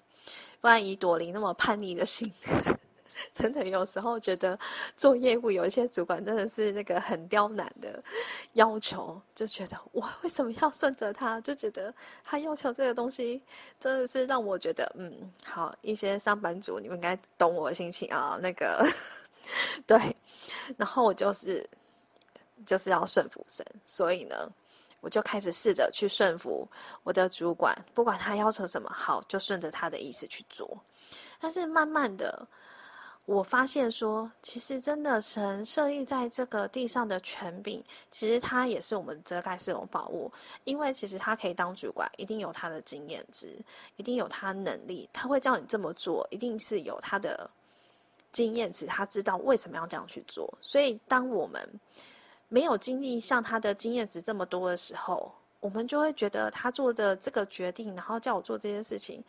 [0.60, 2.32] 不然以朵琳那么叛逆的心。
[3.34, 4.58] 真的有时候觉得
[4.96, 8.02] 做业务有一些主管真的是那个很刁难的
[8.54, 11.40] 要求，就觉得我为什么要顺着他？
[11.40, 11.92] 就觉得
[12.24, 13.42] 他要求这个东西
[13.78, 18.38] 真的是让我觉得嗯，好，一些上班族你们应该懂我的心情啊。
[18.40, 18.86] 那个
[19.86, 20.16] 对，
[20.76, 21.68] 然后我就是
[22.64, 24.48] 就是要顺服神，所以呢，
[25.00, 26.68] 我就开始试着去顺服
[27.02, 30.78] 我的主管，不管他要求什么，好，就顺着他的意思去做。
[31.40, 32.46] 但是慢慢的。
[33.24, 40.30] 我发现说，其实真的神设立在这个地上的权柄，其实他也是我们遮盖是种宝物，
[40.64, 43.56] 因为其实他可以当主管，一定有他的经验值，
[43.96, 47.48] 一定有他能力，他会叫你这么做，一定是有他的
[48.32, 50.52] 经验值，他知道为什么要这样去做。
[50.60, 51.80] 所以，当我们
[52.48, 59.22] 没有经历像他的经验值这么多的时候，我们就会觉得他做的这个决定，然后叫我做这件事情。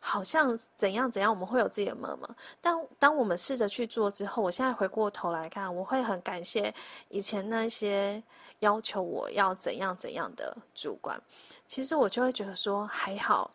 [0.00, 2.28] 好像怎样怎样，我们会有自己的妈妈。
[2.60, 6.72] 但当我们试着去做之后，我现在回过头来看，我会很感谢
[7.08, 8.22] 以前那些
[8.60, 11.20] 要求我要怎样怎样的主管。
[11.66, 13.52] 其实我就会觉得说，还好，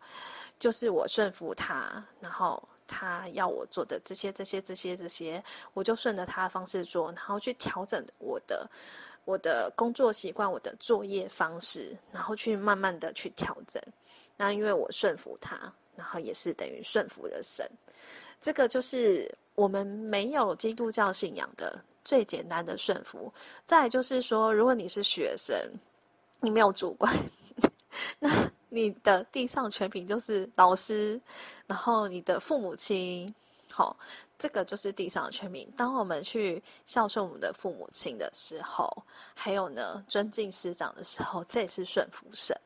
[0.58, 8.70] 就是我顺服他，然后他要我做的这些、这些、这些、这些，我就顺着他的方式做，然后去调整我的
[9.24, 13.82] 我的工作习惯、我的作业方式，然后去慢慢的去调整。
[14.36, 15.72] 那因为我顺服他。
[15.96, 17.68] 然后也是等于顺服的神，
[18.42, 23.32] 这个就是我们没有基督教信仰的最简单的顺服。
[23.66, 25.56] 再就是说，如果你是学生，
[26.40, 27.14] 你没有主管，
[28.18, 31.20] 那你的地上权柄就是老师，
[31.66, 33.34] 然后你的父母亲，
[33.70, 33.96] 好，
[34.38, 35.72] 这个就是地上的权柄。
[35.76, 39.04] 当我们去孝顺我们的父母亲的时候，
[39.34, 42.60] 还有呢，尊敬师长的时候，这也是顺服神。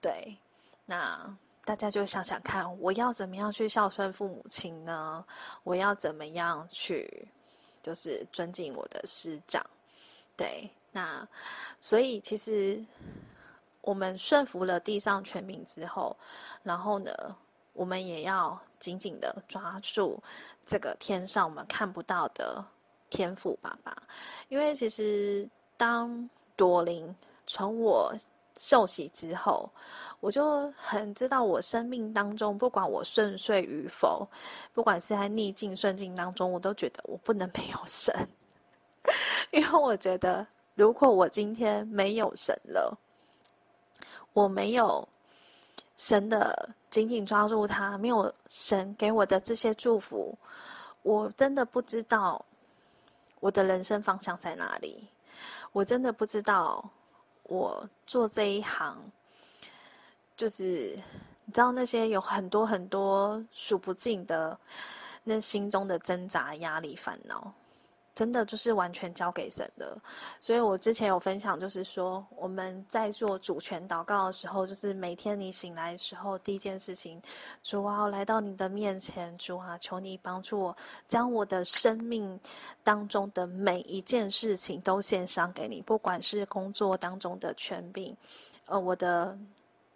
[0.00, 0.36] 对，
[0.84, 1.36] 那。
[1.68, 5.22] 大家就想想看，我要怎么样去孝顺父母亲呢？
[5.64, 7.28] 我要怎么样去，
[7.82, 9.62] 就是尊敬我的师长？
[10.34, 11.28] 对，那
[11.78, 12.82] 所以其实
[13.82, 16.16] 我们顺服了地上权柄之后，
[16.62, 17.12] 然后呢，
[17.74, 20.18] 我们也要紧紧的抓住
[20.66, 22.64] 这个天上我们看不到的
[23.10, 23.94] 天父爸爸，
[24.48, 27.14] 因为其实当朵琳
[27.46, 28.14] 从我
[28.58, 29.70] 受洗之后。
[30.20, 34.28] 我就很知道，我生命当中，不管我顺遂与否，
[34.72, 38.28] 不管是在逆境顺境当中，我都觉得我不能没有神，
[39.52, 40.44] 因为我觉得，
[40.74, 42.98] 如果我今天没有神了，
[44.32, 45.08] 我没有
[45.96, 50.36] 神的紧紧抓住他，没有神给我的这些祝福，
[51.02, 52.44] 我真的不知道
[53.38, 55.06] 我的人生方向在哪里，
[55.70, 56.90] 我真的不知道
[57.48, 59.10] 我做这一行。
[60.38, 60.96] 就是
[61.46, 64.56] 你知道那些有很多很多数不尽的
[65.24, 67.52] 那心中的挣扎、压力、烦恼，
[68.18, 69.96] 真的就是完全交给神的。
[70.40, 77.22] 所以我之前有分享，就是说我们在做主权祷告的时候，就是每天你醒来的时候，第一件事情，
[77.62, 80.76] 主啊，来到你的面前，主啊，求你帮助我，
[81.06, 82.40] 将我的生命
[82.82, 88.16] 当中的每一件事情都献上给你，不管是工作当中的权柄，
[88.66, 89.38] 呃，我的。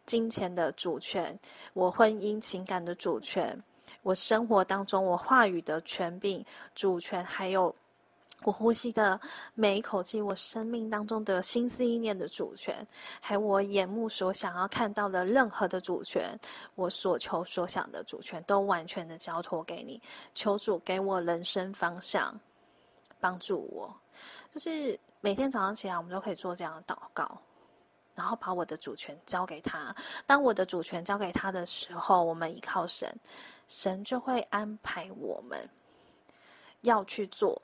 [0.04, 1.38] 金钱的主权，
[1.74, 3.62] 我婚姻情感的主权，
[4.02, 7.72] 我生活当中我话语的权柄主权，还有
[8.44, 9.20] 我呼吸的
[9.54, 12.86] 每一口气，我生命当中的心思意念的主权，
[13.20, 16.38] 还有我眼目所想要看到的任何的主权，
[16.74, 20.02] 我所求所想的主权，都完全的交托给你。
[20.34, 22.40] 求主给我人生方向，
[23.20, 23.94] 帮助我。
[24.52, 27.38] 就是每天早上起来，我们都可以做这样的祷告。
[28.14, 29.96] 然后把我的主权交给他。
[30.26, 33.10] 当我的主权交给他的时候，我们依靠神，
[33.68, 35.66] 神就会安排我们
[36.82, 37.58] 要去做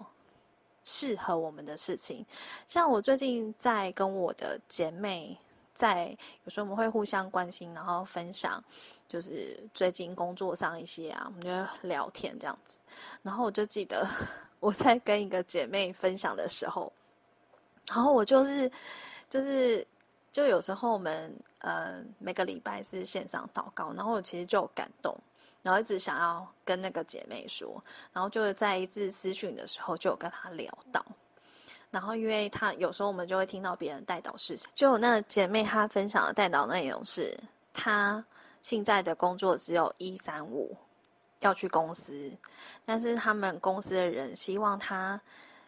[0.89, 2.25] 适合我们的事情。
[2.67, 5.37] 像我最近在跟我的姐妹
[5.75, 8.65] 在，有时候我们会互相关心，然后分享，
[9.07, 12.79] 就是最近工作上一些啊，我们就聊天这样子。
[13.23, 14.09] 然后我就记得
[14.61, 16.91] 我在跟一个姐妹分享的时候，
[17.87, 18.73] 然后我就是
[19.29, 19.87] 就是。
[20.31, 25.19] 就有时候我们呃每个礼拜是线上祷告，然后我其实就有感动，
[25.69, 31.05] 然后一直想要跟那个姐妹说，然后就是在一次私讯的时候就有跟她聊到，
[31.91, 37.39] 然后因为她有时候我们就会听到别人代导事情，就那姐妹她分享的代导内容是，
[37.75, 38.25] 她
[38.63, 40.75] 现在的工作只有一三五
[41.41, 42.33] 要去公司，
[42.87, 45.21] 但是他们公司的人希望她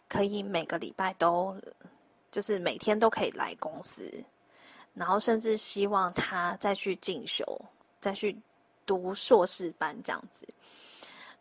[0.09, 1.55] 可以每个礼拜都，
[2.31, 4.11] 就是每天都可以来公司。
[4.95, 7.45] 然后甚至希望他再去进修，
[7.99, 8.35] 再去
[8.99, 10.47] 读硕士班这样子。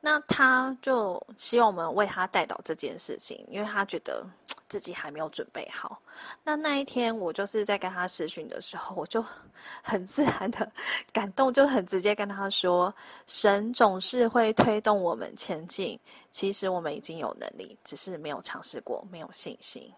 [0.02, 4.24] 那他就希望我们为他代祷这件事情，因为他觉得
[4.66, 6.00] 自己还没有准备好。
[6.42, 9.22] 那那一天我就是在跟他视讯的时候，我就
[9.84, 10.72] 很自然的
[11.12, 12.94] 感动，就很直接跟他说
[13.28, 16.00] ：“神总是会推动我们前进。
[16.30, 19.92] 其实我们已经有能力，只是没有尝试过，没有信心。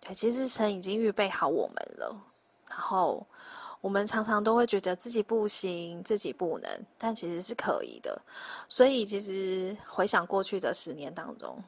[0.00, 2.16] 对，其实神已经预备好我们了。”
[2.70, 3.26] 然后，
[3.84, 8.18] 我们常常都会觉得自己不行，自己不能，但其实是可以的。
[8.66, 11.62] 所以，其实回想过去的十年当中，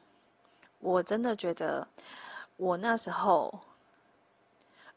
[0.79, 1.87] 我真的觉得，
[2.55, 3.59] 我那时候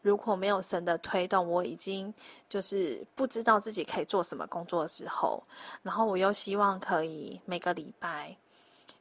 [0.00, 2.14] 如果没有神的推动，我已经
[2.48, 5.42] 就是不知道自己可以做什么工作的时候，
[5.82, 8.34] 然后我又希望可以每个礼拜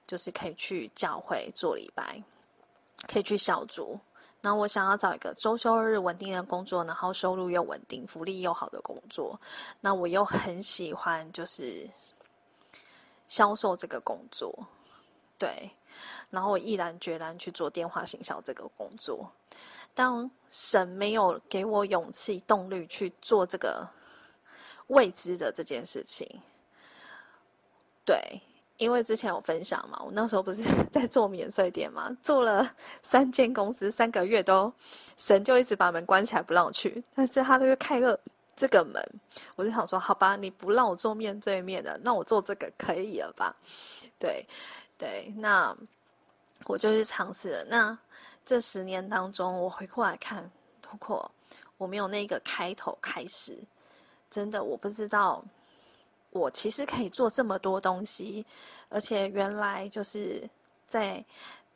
[0.07, 2.21] 就是可以去教会做礼拜，
[3.07, 3.97] 可以去小组。
[4.41, 9.39] 那我想要找一个周休日稳定的工作，然后收入又稳定、福利又好的工作。
[9.81, 11.89] 那我又很喜欢就是
[13.27, 14.67] 销售这个工作，
[15.37, 15.71] 对。
[16.29, 19.31] 然后我毅然决然去做电话行销这个工作。
[19.95, 23.89] 当神没有给我勇气、动力去做这个
[24.87, 26.39] 未知的这件事情，
[28.05, 28.41] 对。
[28.79, 32.67] 因为之前有分享嘛，我那时候不是 在做免税店嘛，做了
[33.03, 34.73] 三间公司，三个月都
[35.17, 37.03] 神就一直把门关起来不让我去。
[37.13, 38.17] 但是他就开了
[38.55, 39.05] 这个门，
[39.57, 43.53] 我就想说，好吧，你不让我做面对面的，那我做这个可以了吧？
[44.17, 44.47] 对，
[44.97, 45.75] 对，那
[46.65, 47.65] 我就去尝试了。
[47.65, 47.97] 那
[48.45, 50.49] 这十年当中，我回过来看，
[50.89, 51.29] 如果
[51.77, 53.59] 我没有那个开头开始，
[54.31, 55.43] 真的我不知道。
[56.31, 58.45] 我其实可以做这么多东西，
[58.89, 60.49] 而且原来就是
[60.87, 61.23] 在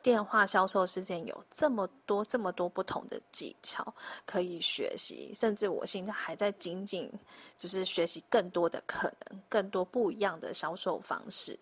[0.02, 3.94] 电话销售之间有这么多、这么多不同的技巧
[4.26, 7.10] 可以学习，甚至我现在还在仅仅，
[7.56, 11.58] 就是学习更多的可能、更多不一样的销售方式，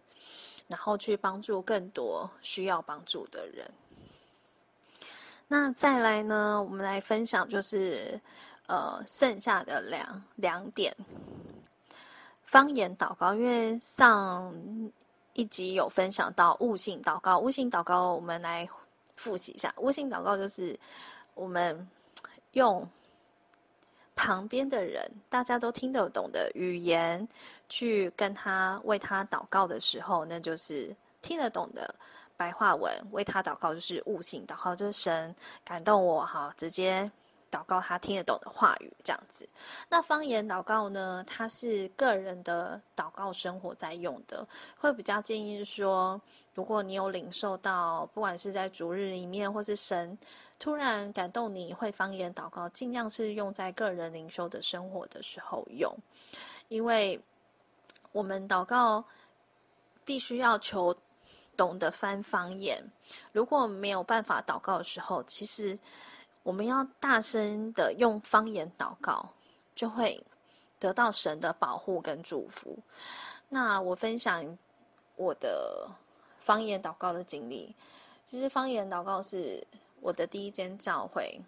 [0.67, 3.71] 然后去帮助更多需要帮助的人。
[5.49, 8.21] 那再来呢，我们来分享就是
[8.67, 10.97] 呃剩下的两两点。
[12.53, 14.55] 方言祷告，因为上
[15.33, 18.69] 一集有分享到悟性祷告，悟性祷告，我们来
[19.17, 19.73] 复习一下。
[19.79, 20.79] 悟性祷告就是
[21.33, 21.89] 我们
[22.53, 22.87] 用
[24.15, 27.27] 旁边的人大家都听得懂的语言
[27.71, 31.95] 去跟他为他祷告的时候，那就是听得懂的
[32.37, 35.35] 白话文为他祷告，就是悟性祷告，就是神
[35.65, 37.11] 感动我哈，直接。
[37.53, 39.47] 祷告他听得懂的话语，这样子。
[39.91, 41.23] 那方言祷告呢？
[41.27, 44.49] 它是个人的祷告生活在用的，
[44.79, 46.19] 会比较建议说，
[46.55, 50.19] 如果你有领受到，不管是在主日里面，或是神
[50.59, 55.95] 突然感动你会方言祷告，尽量是用在个人灵修的生活的时候用，
[56.69, 57.21] 因为
[58.13, 59.05] 我们祷告
[60.07, 60.97] 必须要求
[61.55, 62.83] 懂得翻方言，
[63.31, 65.79] 如果没有办法祷告的时候，其实。
[66.43, 69.29] 我们要大声的用方言祷告，
[69.75, 70.25] 就会
[70.79, 72.79] 得到神的保护跟祝福。
[73.49, 74.59] 那我分享
[75.17, 75.89] 我的
[76.41, 77.75] 方言祷告的经历。
[78.25, 79.67] 其实方言祷告是
[80.01, 81.41] 我的第一间教会。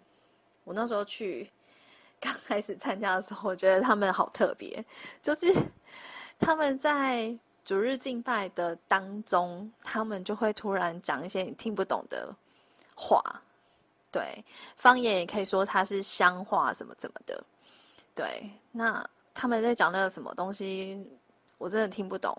[0.63, 1.49] 我那时候去
[2.19, 4.83] 刚开始参加的时候，我觉得他们好特别，
[5.21, 5.53] 就是
[6.39, 12.33] 他们在主日敬拜的当中，他们就会突然讲一些你听不懂的
[12.95, 13.41] 话。
[14.15, 14.45] 对，
[14.77, 17.43] 方言也可以说它是乡话什么什么的。
[18.15, 21.05] 对，那他们在讲那个什么东西，
[21.57, 22.33] 我真的听不懂。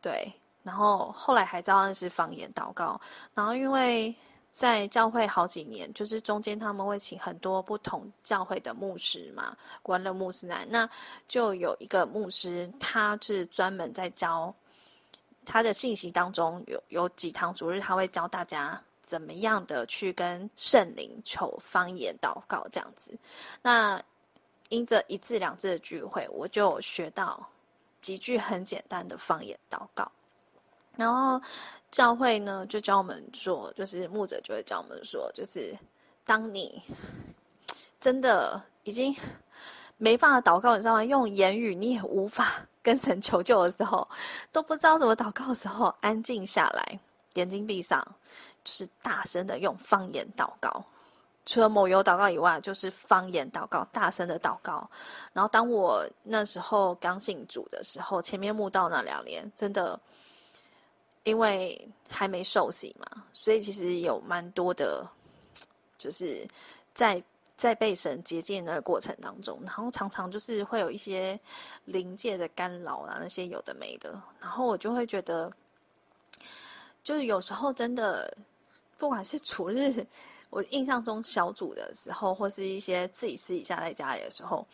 [0.00, 2.98] 对，然后后来还知道那是方言祷告。
[3.34, 4.14] 然后因为
[4.50, 10.88] 在教会好几年，就是中间他们会请很多不同教会的牧师嘛，关了牧师来，那
[11.28, 14.54] 就有一个牧师，他是专门在教
[15.44, 18.82] 他的信息当中有有几堂主日，他会教大家。
[19.10, 23.12] 怎么样的去跟圣灵求方言祷告这样子？
[23.60, 24.00] 那
[24.68, 27.44] 因着一次两次的聚会，我就学到
[28.00, 30.08] 几句很简单的方言祷告。
[30.96, 31.44] 然后
[31.90, 35.76] 教会呢就教我们说，就是牧者就会教我们说，就是
[36.24, 36.80] 当你
[38.00, 39.12] 真的已经
[39.96, 41.04] 没办法祷告，你知道吗？
[41.04, 44.08] 用言语你也无法跟神求救的时候，
[44.52, 47.00] 都不知道怎么祷告的时候，安静下来，
[47.34, 48.06] 眼睛闭上。
[48.62, 50.84] 就是大声的用方言祷告，
[51.46, 54.88] 除了抹油祷告以外，就是方言祷告，大声的祷告。
[55.32, 59.98] 然后当我那时候刚信主的时候，前面慕道那两年，真的
[61.24, 65.04] 因为还没受洗嘛，所以其实有蛮多的，
[65.98, 66.46] 就是
[66.94, 67.22] 在
[67.56, 71.40] 在被神洁净的过程当中，然后常常就是会有一些
[71.86, 75.50] 灵界的干扰啊，那些有的没的，然后我就会觉得，
[77.02, 78.32] 就是有时候真的。
[79.00, 80.06] 不管是处日，
[80.50, 84.64] 我印象中小组的时候，或是一些自己私底下在家里的时候，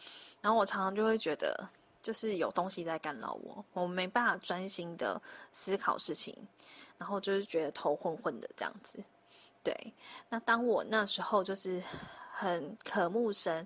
[0.43, 1.57] 然后我常常就会觉得，
[2.03, 5.23] 就是有东西在干扰我，我没办法专心的
[5.53, 6.37] 思考事情，
[6.99, 8.99] 然后就是觉得头昏昏的这样子。
[9.63, 9.93] 对，
[10.29, 11.81] 那当我那时候就是
[12.33, 13.65] 很渴慕神，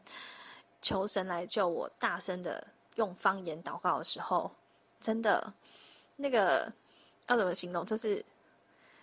[0.82, 4.50] 求神来救我，大声的用方言祷告的时候，
[5.00, 5.50] 真的
[6.16, 6.70] 那个
[7.28, 7.86] 要怎么形容？
[7.86, 8.22] 就是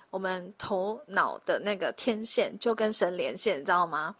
[0.10, 4.16] 我们头脑的那个天线就跟神连线，你知道吗？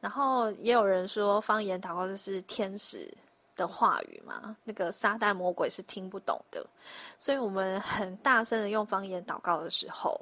[0.00, 3.12] 然后也有人说，方言祷告就是天使
[3.56, 6.66] 的话语嘛，那个撒旦魔鬼是听不懂的，
[7.18, 10.20] 所以我们很大声的用方言祷告的时候，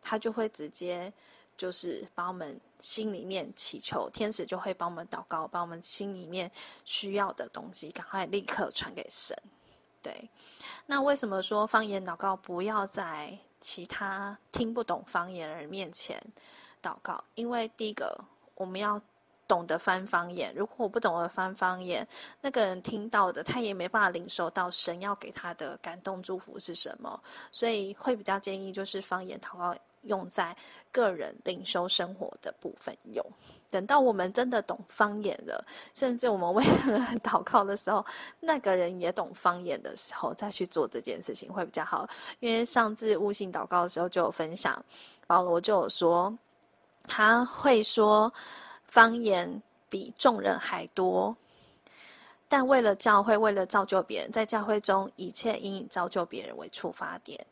[0.00, 1.12] 他就会直接。
[1.56, 6.50] 就是把我们心里面祈求，天使就会帮我们祷告，把我们心里面
[6.84, 9.40] 需要的东西赶快立刻传给神。
[10.02, 10.28] 对，
[10.84, 16.22] 那为什么说方言祷告不要在其他听不懂方言人面前
[16.82, 17.24] 祷告？
[17.34, 18.22] 因为第一个，
[18.56, 19.00] 我们要
[19.48, 20.54] 懂得翻方言。
[20.54, 22.06] 如果我不懂得翻方言，
[22.42, 27.18] 那个人听到的他也没办法领受到神要给他的感动祝福是什么，
[27.50, 29.74] 所以会比较建议就是方言祷告。
[30.04, 30.56] 用在
[30.92, 33.24] 个人灵修生活的部分用，
[33.70, 38.04] 等到我们真的懂方言了，甚至我们为了 祷告的时候，
[38.40, 42.08] 那个人也懂方言的时候，再去做这件事情会比较好。
[42.40, 44.84] 因为上次悟性祷告的时候就有分享，
[45.26, 46.36] 保罗就有说，
[47.08, 48.32] 他会说
[48.86, 51.36] 方言比众人还多，
[52.48, 57.44] 但为了教会，为了造就别人，在教会中一切应以造就别人为出发点，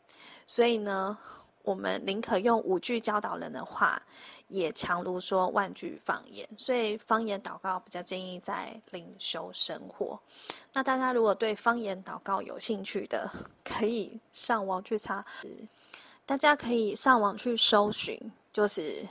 [0.47, 1.17] 所以呢。
[1.63, 4.01] 我们宁可用五句教导人的话，
[4.49, 6.47] 也强如说万句方言。
[6.57, 10.19] 所以方言祷告比较建议在灵修生活。
[10.73, 13.29] 那大家如果对方言祷告有兴趣的，
[13.63, 15.25] 可以上网去查。
[16.25, 18.17] 大家可以上网去搜寻，
[18.53, 19.05] 就是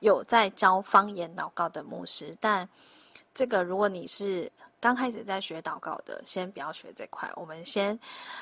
[0.00, 2.36] 有在教方言祷告的牧师。
[2.40, 2.68] 但
[3.32, 7.30] 这个如果你是刚开始在学祷告的，先不要学这块。
[7.36, 7.98] 我们先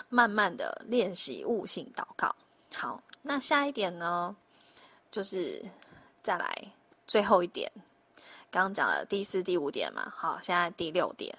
[0.09, 2.34] 慢慢的练习悟性祷告。
[2.75, 3.03] 好。
[3.23, 4.35] 那下一点呢，
[5.11, 5.64] 就是
[6.23, 6.73] 再来
[7.07, 7.70] 最后一点，
[8.51, 11.37] 刚刚讲了第四、第五点嘛，好，现在第六点，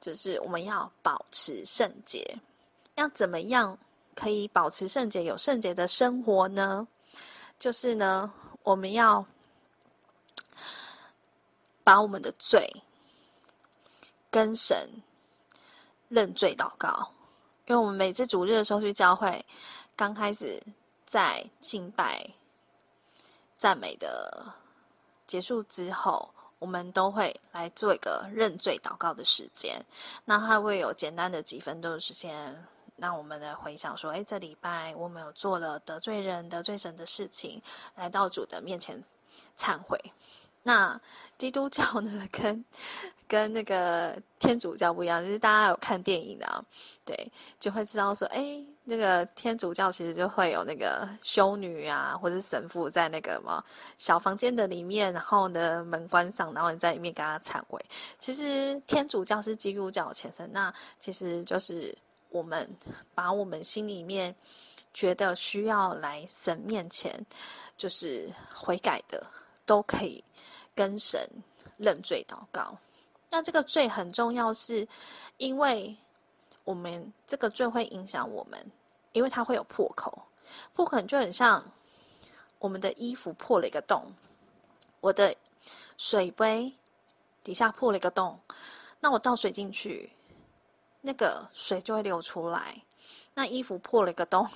[0.00, 2.38] 就是我们要保持圣洁。
[2.94, 3.78] 要怎么样
[4.14, 6.86] 可以保持圣洁、有圣洁的生活呢？
[7.58, 9.26] 就是呢，我们要
[11.82, 12.82] 把我们的罪
[14.30, 14.88] 跟神
[16.08, 17.12] 认罪祷告，
[17.66, 19.44] 因为我们每次主日的时候去教会，
[19.96, 20.62] 刚开始。
[21.08, 22.28] 在敬拜、
[23.56, 24.52] 赞美的
[25.28, 26.28] 结束之后，
[26.58, 29.80] 我们都会来做一个认罪祷告的时间。
[30.24, 32.66] 那它会有简单的几分钟的时间，
[32.96, 37.62] 让我们来回想说：哎，这礼拜我们有做了得罪人、得罪神的事情，
[37.94, 39.04] 来到主的面前
[39.56, 40.12] 忏悔。
[40.64, 41.00] 那
[41.38, 42.64] 基督教呢，跟
[43.28, 46.64] 跟那个天主教不一样，就是大家有看电影的啊，
[47.04, 47.30] 对，
[47.60, 53.62] 就会知道说，哎，那个天主教其实就会有那个修女啊，或者神父在那个什么
[53.98, 57.84] 小房间的里面，然后呢门关上，然后你在里面跟他忏悔。
[58.16, 61.96] 其实天主教是基督教的前身，那其实就是
[62.30, 62.70] 我们
[63.14, 64.34] 把我们心里面
[64.94, 67.26] 觉得需要来神面前
[67.76, 69.26] 就是悔改的，
[69.66, 70.24] 都可以。
[70.76, 71.26] 跟神
[71.78, 72.76] 认罪祷告，
[73.30, 74.86] 那这个罪很重要，是
[75.38, 75.96] 因为
[76.64, 78.70] 我们这个罪会影响我们，
[79.16, 80.26] 因为它会有破口，
[80.74, 81.64] 破口就很像
[82.58, 84.12] 我们的衣服破了一个洞，
[85.00, 85.34] 我的
[85.96, 86.74] 水杯
[87.42, 88.38] 底下破了一个洞，
[89.00, 90.12] 那我倒水进去，
[91.00, 92.82] 那个水就会流出来，
[93.32, 94.46] 那衣服破了一个洞，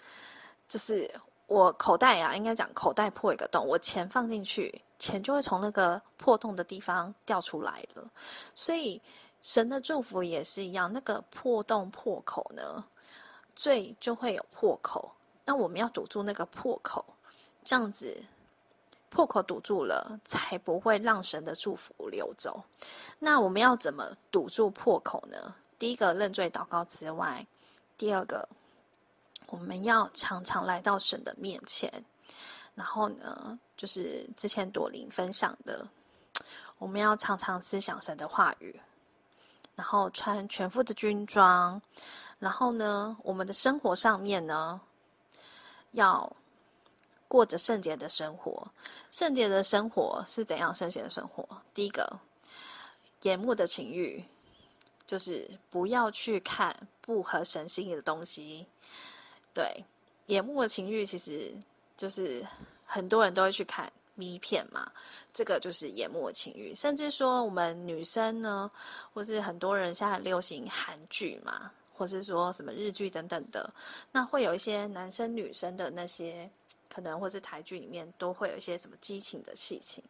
[0.66, 1.20] 就是。
[1.48, 8.06] 我口袋啊，应该讲口袋破一个洞，我钱放进去，钱就会从那个破洞的地方掉出来了。
[8.54, 9.00] 所以
[9.40, 12.84] 神的祝福也是一样，那个破洞破口呢，
[13.58, 15.12] 罪就会有破口。
[15.44, 17.04] 那我们要堵住那个破口，
[17.64, 18.16] 这样子
[19.10, 22.62] 破口堵住了，才不会让神的祝福流走。
[23.18, 25.54] 那我们要怎么堵住破口呢？
[25.78, 27.46] 第一个认罪祷告之外，
[27.98, 28.48] 第二个。
[29.50, 32.04] 我们要常常来到神的面前，
[32.74, 35.88] 然后呢，就是之前朵琳分享的，
[36.76, 38.78] 我们要常常思想神的话语，
[39.74, 41.80] 然后穿全副的军装，
[42.38, 44.80] 然后呢，我们的生活上面呢，
[45.92, 46.36] 要
[47.26, 48.66] 过着圣洁的生活。
[49.10, 50.74] 圣洁的生活是怎样？
[50.74, 52.18] 圣洁的生活，第一个，
[53.22, 54.24] 眼目的情欲，
[55.06, 58.66] 就是不要去看不合神心意的东西。
[59.52, 59.84] 对，
[60.26, 61.52] 眼目的情欲其实
[61.96, 62.46] 就是
[62.86, 64.92] 很多人都会去看 V 片嘛，
[65.34, 66.74] 这个就是眼目的情欲。
[66.74, 68.70] 甚至说我们女生呢，
[69.12, 73.74] 或是很多人现在流行韩剧嘛，或是说什么日剧等等的，
[74.12, 76.48] 那会有一些男生女生的那些
[76.88, 80.04] 可能或是台剧里面都会有一些什么激情的事情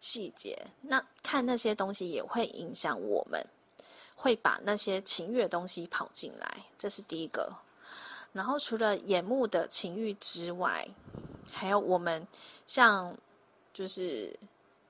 [0.00, 3.44] 细节，那看那些东西也会影响我们，
[4.14, 7.52] 会把那些情欲的东西跑进来，这是第一个。
[8.32, 10.88] 然后除了眼目的情欲之外，
[11.50, 12.26] 还有我们
[12.66, 13.16] 像
[13.72, 14.38] 就是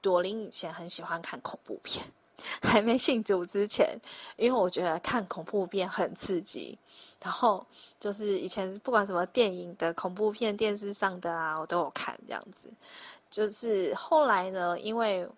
[0.01, 2.07] 朵琳以前很喜欢看恐怖片。
[2.63, 3.99] 还没信主之前，
[4.37, 6.79] 因为我觉得看恐怖片很刺激，
[7.23, 7.65] 然后
[8.01, 12.73] 就是以前不管什么电影的恐怖片、电视上的啊，我都有看这样子。
[13.31, 15.29] 就是后来呢，因为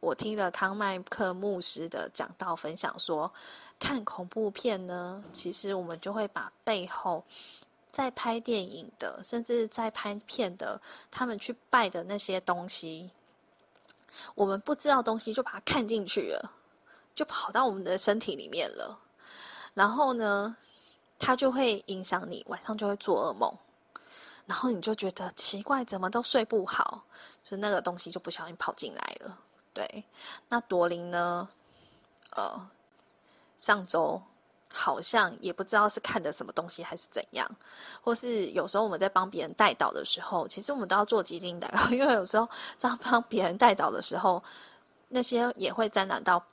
[0.00, 3.32] 我听了康麦克牧师的讲道分享说，
[3.78, 7.24] 看恐怖片呢，其实我们就会把背后
[7.92, 10.80] 在拍电影的，甚至在拍片的，
[11.10, 13.10] 他们去拜的那些东西。
[14.34, 16.52] 我们不知道东西，就把它看进去了，
[17.14, 18.98] 就跑到我们的身体里面了。
[19.74, 20.56] 然后呢，
[21.18, 23.56] 它就会影响你，晚上就会做噩梦。
[24.46, 27.04] 然后你就觉得奇怪，怎么都睡不好，
[27.42, 29.38] 所以那个东西就不小心跑进来了。
[29.74, 30.04] 对，
[30.48, 31.48] 那朵琳呢？
[32.30, 32.68] 呃，
[33.58, 34.22] 上周。
[34.78, 37.50] 好像也不知道是看的什么东西还是怎样，
[38.02, 42.46] 或是有时候我们在帮别人代祷的时候，其实我们都要做基金祷， 因为有时候
[42.76, 44.44] 在帮别人代祷的时候，
[45.08, 46.44] 那些也会沾染到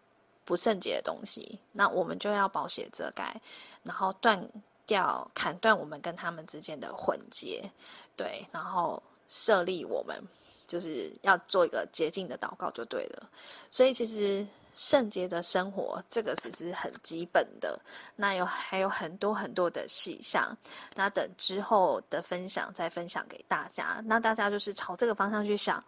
[0.46, 3.42] 不圣洁的东西，那我们就要保险遮盖，
[3.84, 4.50] 然后断
[4.86, 7.70] 掉、砍断我们跟他们之间的混结，
[8.16, 10.24] 对，然后设立我们
[10.66, 13.30] 就是要做一个洁净的祷告就对了，
[13.70, 14.48] 所以其实。
[14.76, 17.80] 圣洁的生活，这个只是很基本的。
[18.16, 20.58] 那有还有很多很多的细项，
[20.96, 24.02] 那等之后的分享再分享给大家。
[24.06, 25.84] 那大家就是朝这个方向去想，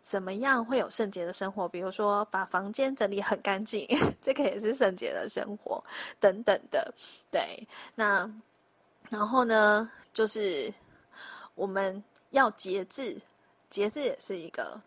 [0.00, 1.68] 怎么样会有圣洁的生活？
[1.68, 3.88] 比如说把房间整理很干净，
[4.22, 5.82] 这个也是圣洁的生活，
[6.20, 6.94] 等等的。
[7.30, 8.30] 对，那
[9.10, 10.72] 然后呢，就是
[11.54, 13.20] 我们要节制，
[13.68, 14.80] 节制也是一个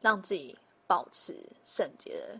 [0.00, 0.56] 让自己
[0.86, 2.38] 保持圣洁的。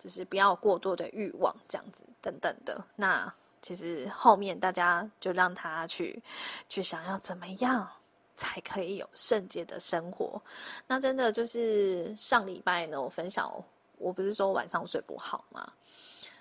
[0.00, 2.82] 就是不要过多的欲望，这样子等等的。
[2.96, 3.32] 那
[3.62, 6.22] 其实后面大家就让他去，
[6.68, 7.90] 去想要怎么样
[8.36, 10.42] 才可以有圣洁的生活。
[10.88, 13.64] 那真的就是上礼拜呢，我分享，
[13.98, 15.72] 我不是说晚上睡不好吗？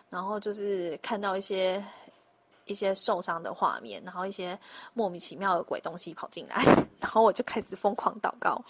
[0.09, 1.85] 然后就是看到一些。
[2.69, 4.59] 一些受伤的画面，然后一些
[4.93, 6.63] 莫名其妙的鬼东西跑进来，
[7.01, 8.63] 然后我就开始疯狂祷告。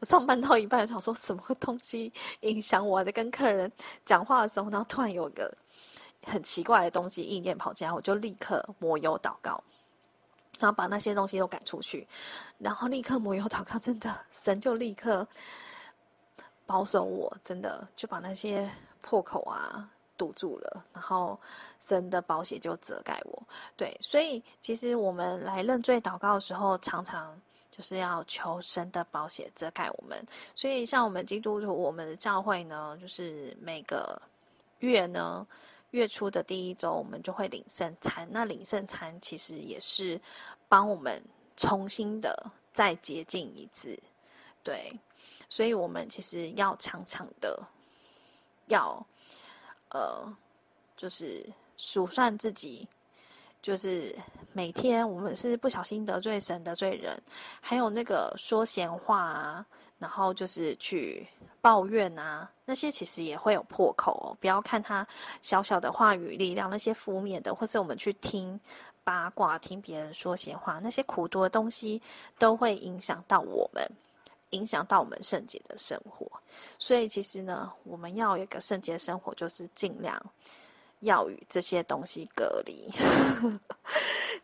[0.00, 3.72] 我上班到一半，想说什么东西影响我，在跟客人
[4.06, 5.56] 讲话的时候，然后突然有一个
[6.24, 9.64] 很奇怪的东西意念跑进来，我就立刻抹油祷告，
[10.60, 12.06] 然后把那些东西都赶出去，
[12.58, 15.26] 然后立刻抹油祷告，真的神就立刻
[16.66, 18.70] 保守我，真的就把那些
[19.00, 19.90] 破口啊。
[20.22, 21.40] 堵住了，然后
[21.84, 23.42] 神的保险就遮盖我。
[23.76, 27.40] 对，所以其实我们来认罪祷告的时候，常常
[27.72, 30.28] 就是要求神的保险遮盖我们。
[30.54, 34.22] 所以像我们基督徒，我们的教会呢，就是每个
[34.78, 35.48] 月呢，
[35.90, 38.28] 月初的第一周，我们就会领圣餐。
[38.30, 40.20] 那领圣餐其实也是
[40.68, 41.24] 帮我们
[41.56, 43.98] 重新的再洁净一次。
[44.62, 45.00] 对，
[45.48, 47.64] 所以我们其实要常常的
[48.66, 49.04] 要。
[49.92, 50.34] 呃，
[50.96, 52.88] 就是数算自己，
[53.60, 54.18] 就是
[54.52, 57.22] 每天我们是不小心得罪神、得罪人，
[57.60, 59.66] 还有那个说闲话啊，
[59.98, 61.28] 然后就是去
[61.60, 64.36] 抱怨啊，那些其实也会有破口哦。
[64.40, 65.06] 不要看他
[65.42, 68.60] 小小的话语力量，那些负面的，或是我们去听
[69.04, 72.00] 八卦、听别人说闲话，那些苦毒的东西，
[72.38, 73.90] 都会影响到我们。
[74.52, 76.40] 影响到我们圣洁的生活，
[76.78, 80.30] 所以其实呢，我们要有一个圣洁的生活，就是尽量
[81.00, 82.92] 要与这些东西隔离。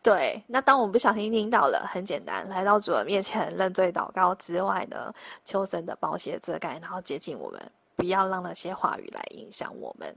[0.03, 10.17] 对，那当我们不小心听到了，很简单，来到主的面前认罪祷告之外呢，求神的宝血遮盖，然后接近我们，不要让那些话语来影响我们，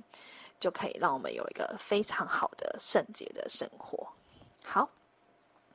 [0.60, 4.08] 就可以让我们有一个非常好的圣洁的生活。
[4.64, 4.90] 好，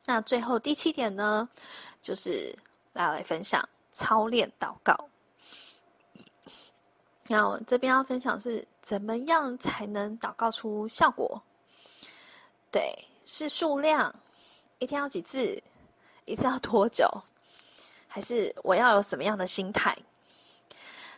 [0.05, 1.49] 那最后第七点呢，
[2.01, 2.57] 就是
[2.93, 3.69] 来来分享。
[3.97, 5.09] 操练祷告，
[7.25, 11.43] 然后这边要分享是怎么样才能祷告出效果？
[12.71, 14.15] 对，是数量，
[14.81, 15.63] 一天要几次，
[16.27, 17.09] 一次要多久，
[18.07, 19.97] 还是我要有什么样的心态？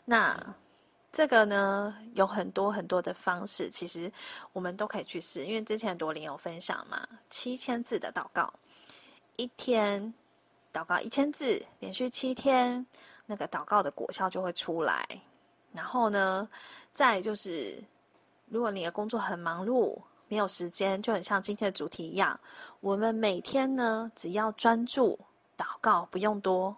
[0.05, 0.55] 那
[1.11, 4.13] 这个呢，有很多很多的方式，其实
[4.53, 5.45] 我们都可以去试。
[5.47, 8.55] 因为之前朵琳有分享嘛，七千字的祷告，
[9.35, 10.15] 一天。
[10.79, 12.87] 祷告一千字，连续七天，
[13.27, 15.09] 那个祷告的果效就会出来。
[15.73, 16.49] 然后呢，
[16.95, 17.83] 再就是，
[18.47, 22.39] 如果你的工作很忙碌，没有时间，就很像今天的主题一样，
[22.79, 25.19] 我们每天呢，只要专注
[25.57, 26.77] 祷告不用多，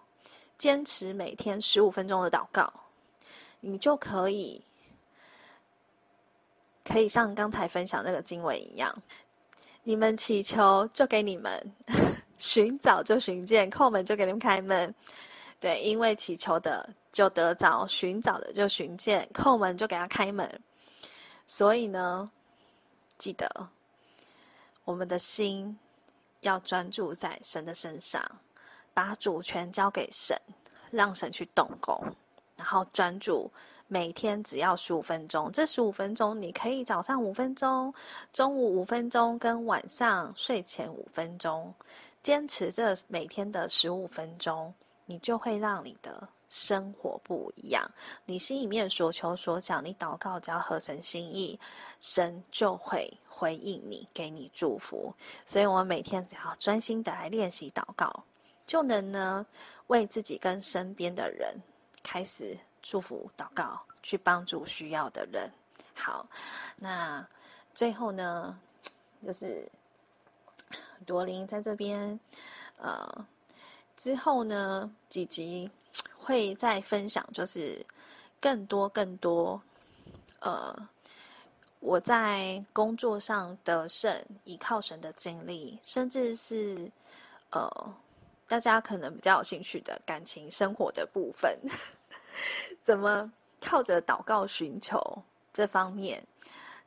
[0.57, 2.73] 坚持每天十五分钟的祷告，
[3.59, 4.63] 你就可以，
[6.83, 9.03] 可以像刚才分享那个经文一样，
[9.83, 11.71] 你们祈求就给你们，
[12.41, 14.95] 寻找就寻见，叩门就给你们开门。
[15.59, 20.59] 对，因为祈求的就得着，寻找的就寻见，叩门就给他开门。
[21.45, 22.31] 所以呢，
[23.19, 23.67] 记得
[24.83, 25.77] 我们的心
[26.39, 28.23] 要专注在神的身上，
[28.95, 30.35] 把主权交给神，
[30.89, 32.15] 让神去动工，
[32.57, 33.51] 然后专注
[33.87, 35.51] 每天只要十五分钟。
[35.51, 37.93] 这十五分钟，你可以早上五分钟，
[38.33, 41.75] 中午五分钟，跟晚上睡前五分钟，
[42.23, 44.73] 坚持这每天的十五分钟。
[45.07, 47.91] 你就会让你的生活不一样。
[48.25, 51.59] 你心里面所求所想，你祷告只要合神心意，
[51.99, 55.13] 神就会回应你，给你祝福。
[55.45, 58.23] 所以，我们每天只要专心的来练习祷告，
[58.65, 59.45] 就能呢
[59.87, 61.57] 为自己跟身边的人
[62.03, 65.51] 开始祝福祷告，去帮助需要的人。
[65.93, 66.25] 好，
[66.77, 67.27] 那
[67.75, 68.57] 最后呢，
[69.25, 69.69] 就是
[71.05, 72.19] 朵琳在这边，
[72.77, 73.25] 呃。
[73.97, 75.69] 之后呢，几集
[76.17, 77.85] 会再分享，就是
[78.39, 79.61] 更多更多，
[80.39, 80.89] 呃，
[81.79, 86.91] 我在工作上得胜，依靠神的经历，甚至是
[87.51, 87.93] 呃，
[88.47, 91.59] 大家可能比较有兴趣的感情生活的部分，
[92.83, 95.21] 怎么靠着祷告寻求
[95.53, 96.23] 这方面，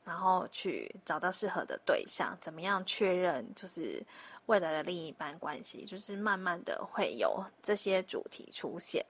[0.05, 4.05] 然后去找到适合的对象，怎么样确认就是。
[4.47, 9.07] 未来的另一半关系，就是慢慢的会有这些主题出现，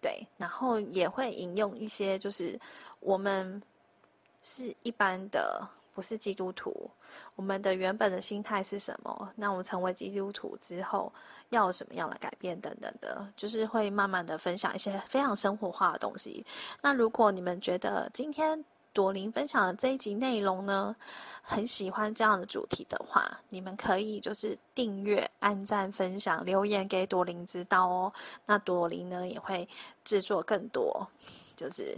[0.00, 2.58] 对，然后也会引用一些，就是
[2.98, 3.62] 我们
[4.42, 6.90] 是一般的，不是基督徒，
[7.36, 9.32] 我们的原本的心态是什么？
[9.36, 11.12] 那我们成为基督徒之后，
[11.50, 16.44] 要什么样的改变等等的，就是会慢慢的分享一些非常生活化的东西。
[16.80, 20.94] 那如果你们觉得今天，朵琳分享的这一集内容呢，
[21.42, 28.12] 很喜欢这样的主题的话，你们可以就是订阅、按赞、分享、留言给朵琳知道哦。
[28.46, 29.68] 那朵琳呢也会
[30.04, 31.08] 制作更多，
[31.56, 31.96] 就是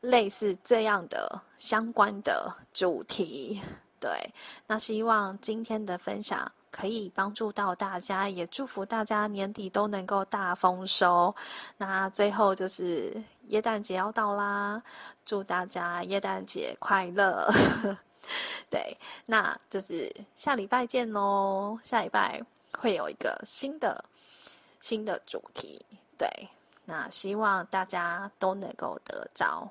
[0.00, 3.60] 类似这样的相关的主题。
[4.00, 4.32] 对，
[4.66, 11.36] 那希望今天的分享可以帮助到大家，也祝福大家年底都能够大丰收。
[11.76, 14.82] 那最后就是耶诞节要到啦，
[15.24, 17.50] 祝大家耶诞节快乐。
[18.70, 18.96] 对，
[19.26, 22.42] 那就是下礼拜见喽，下礼拜
[22.78, 24.04] 会有一个新的
[24.80, 25.84] 新的主题。
[26.16, 26.48] 对，
[26.84, 29.70] 那希望大家都能够得着。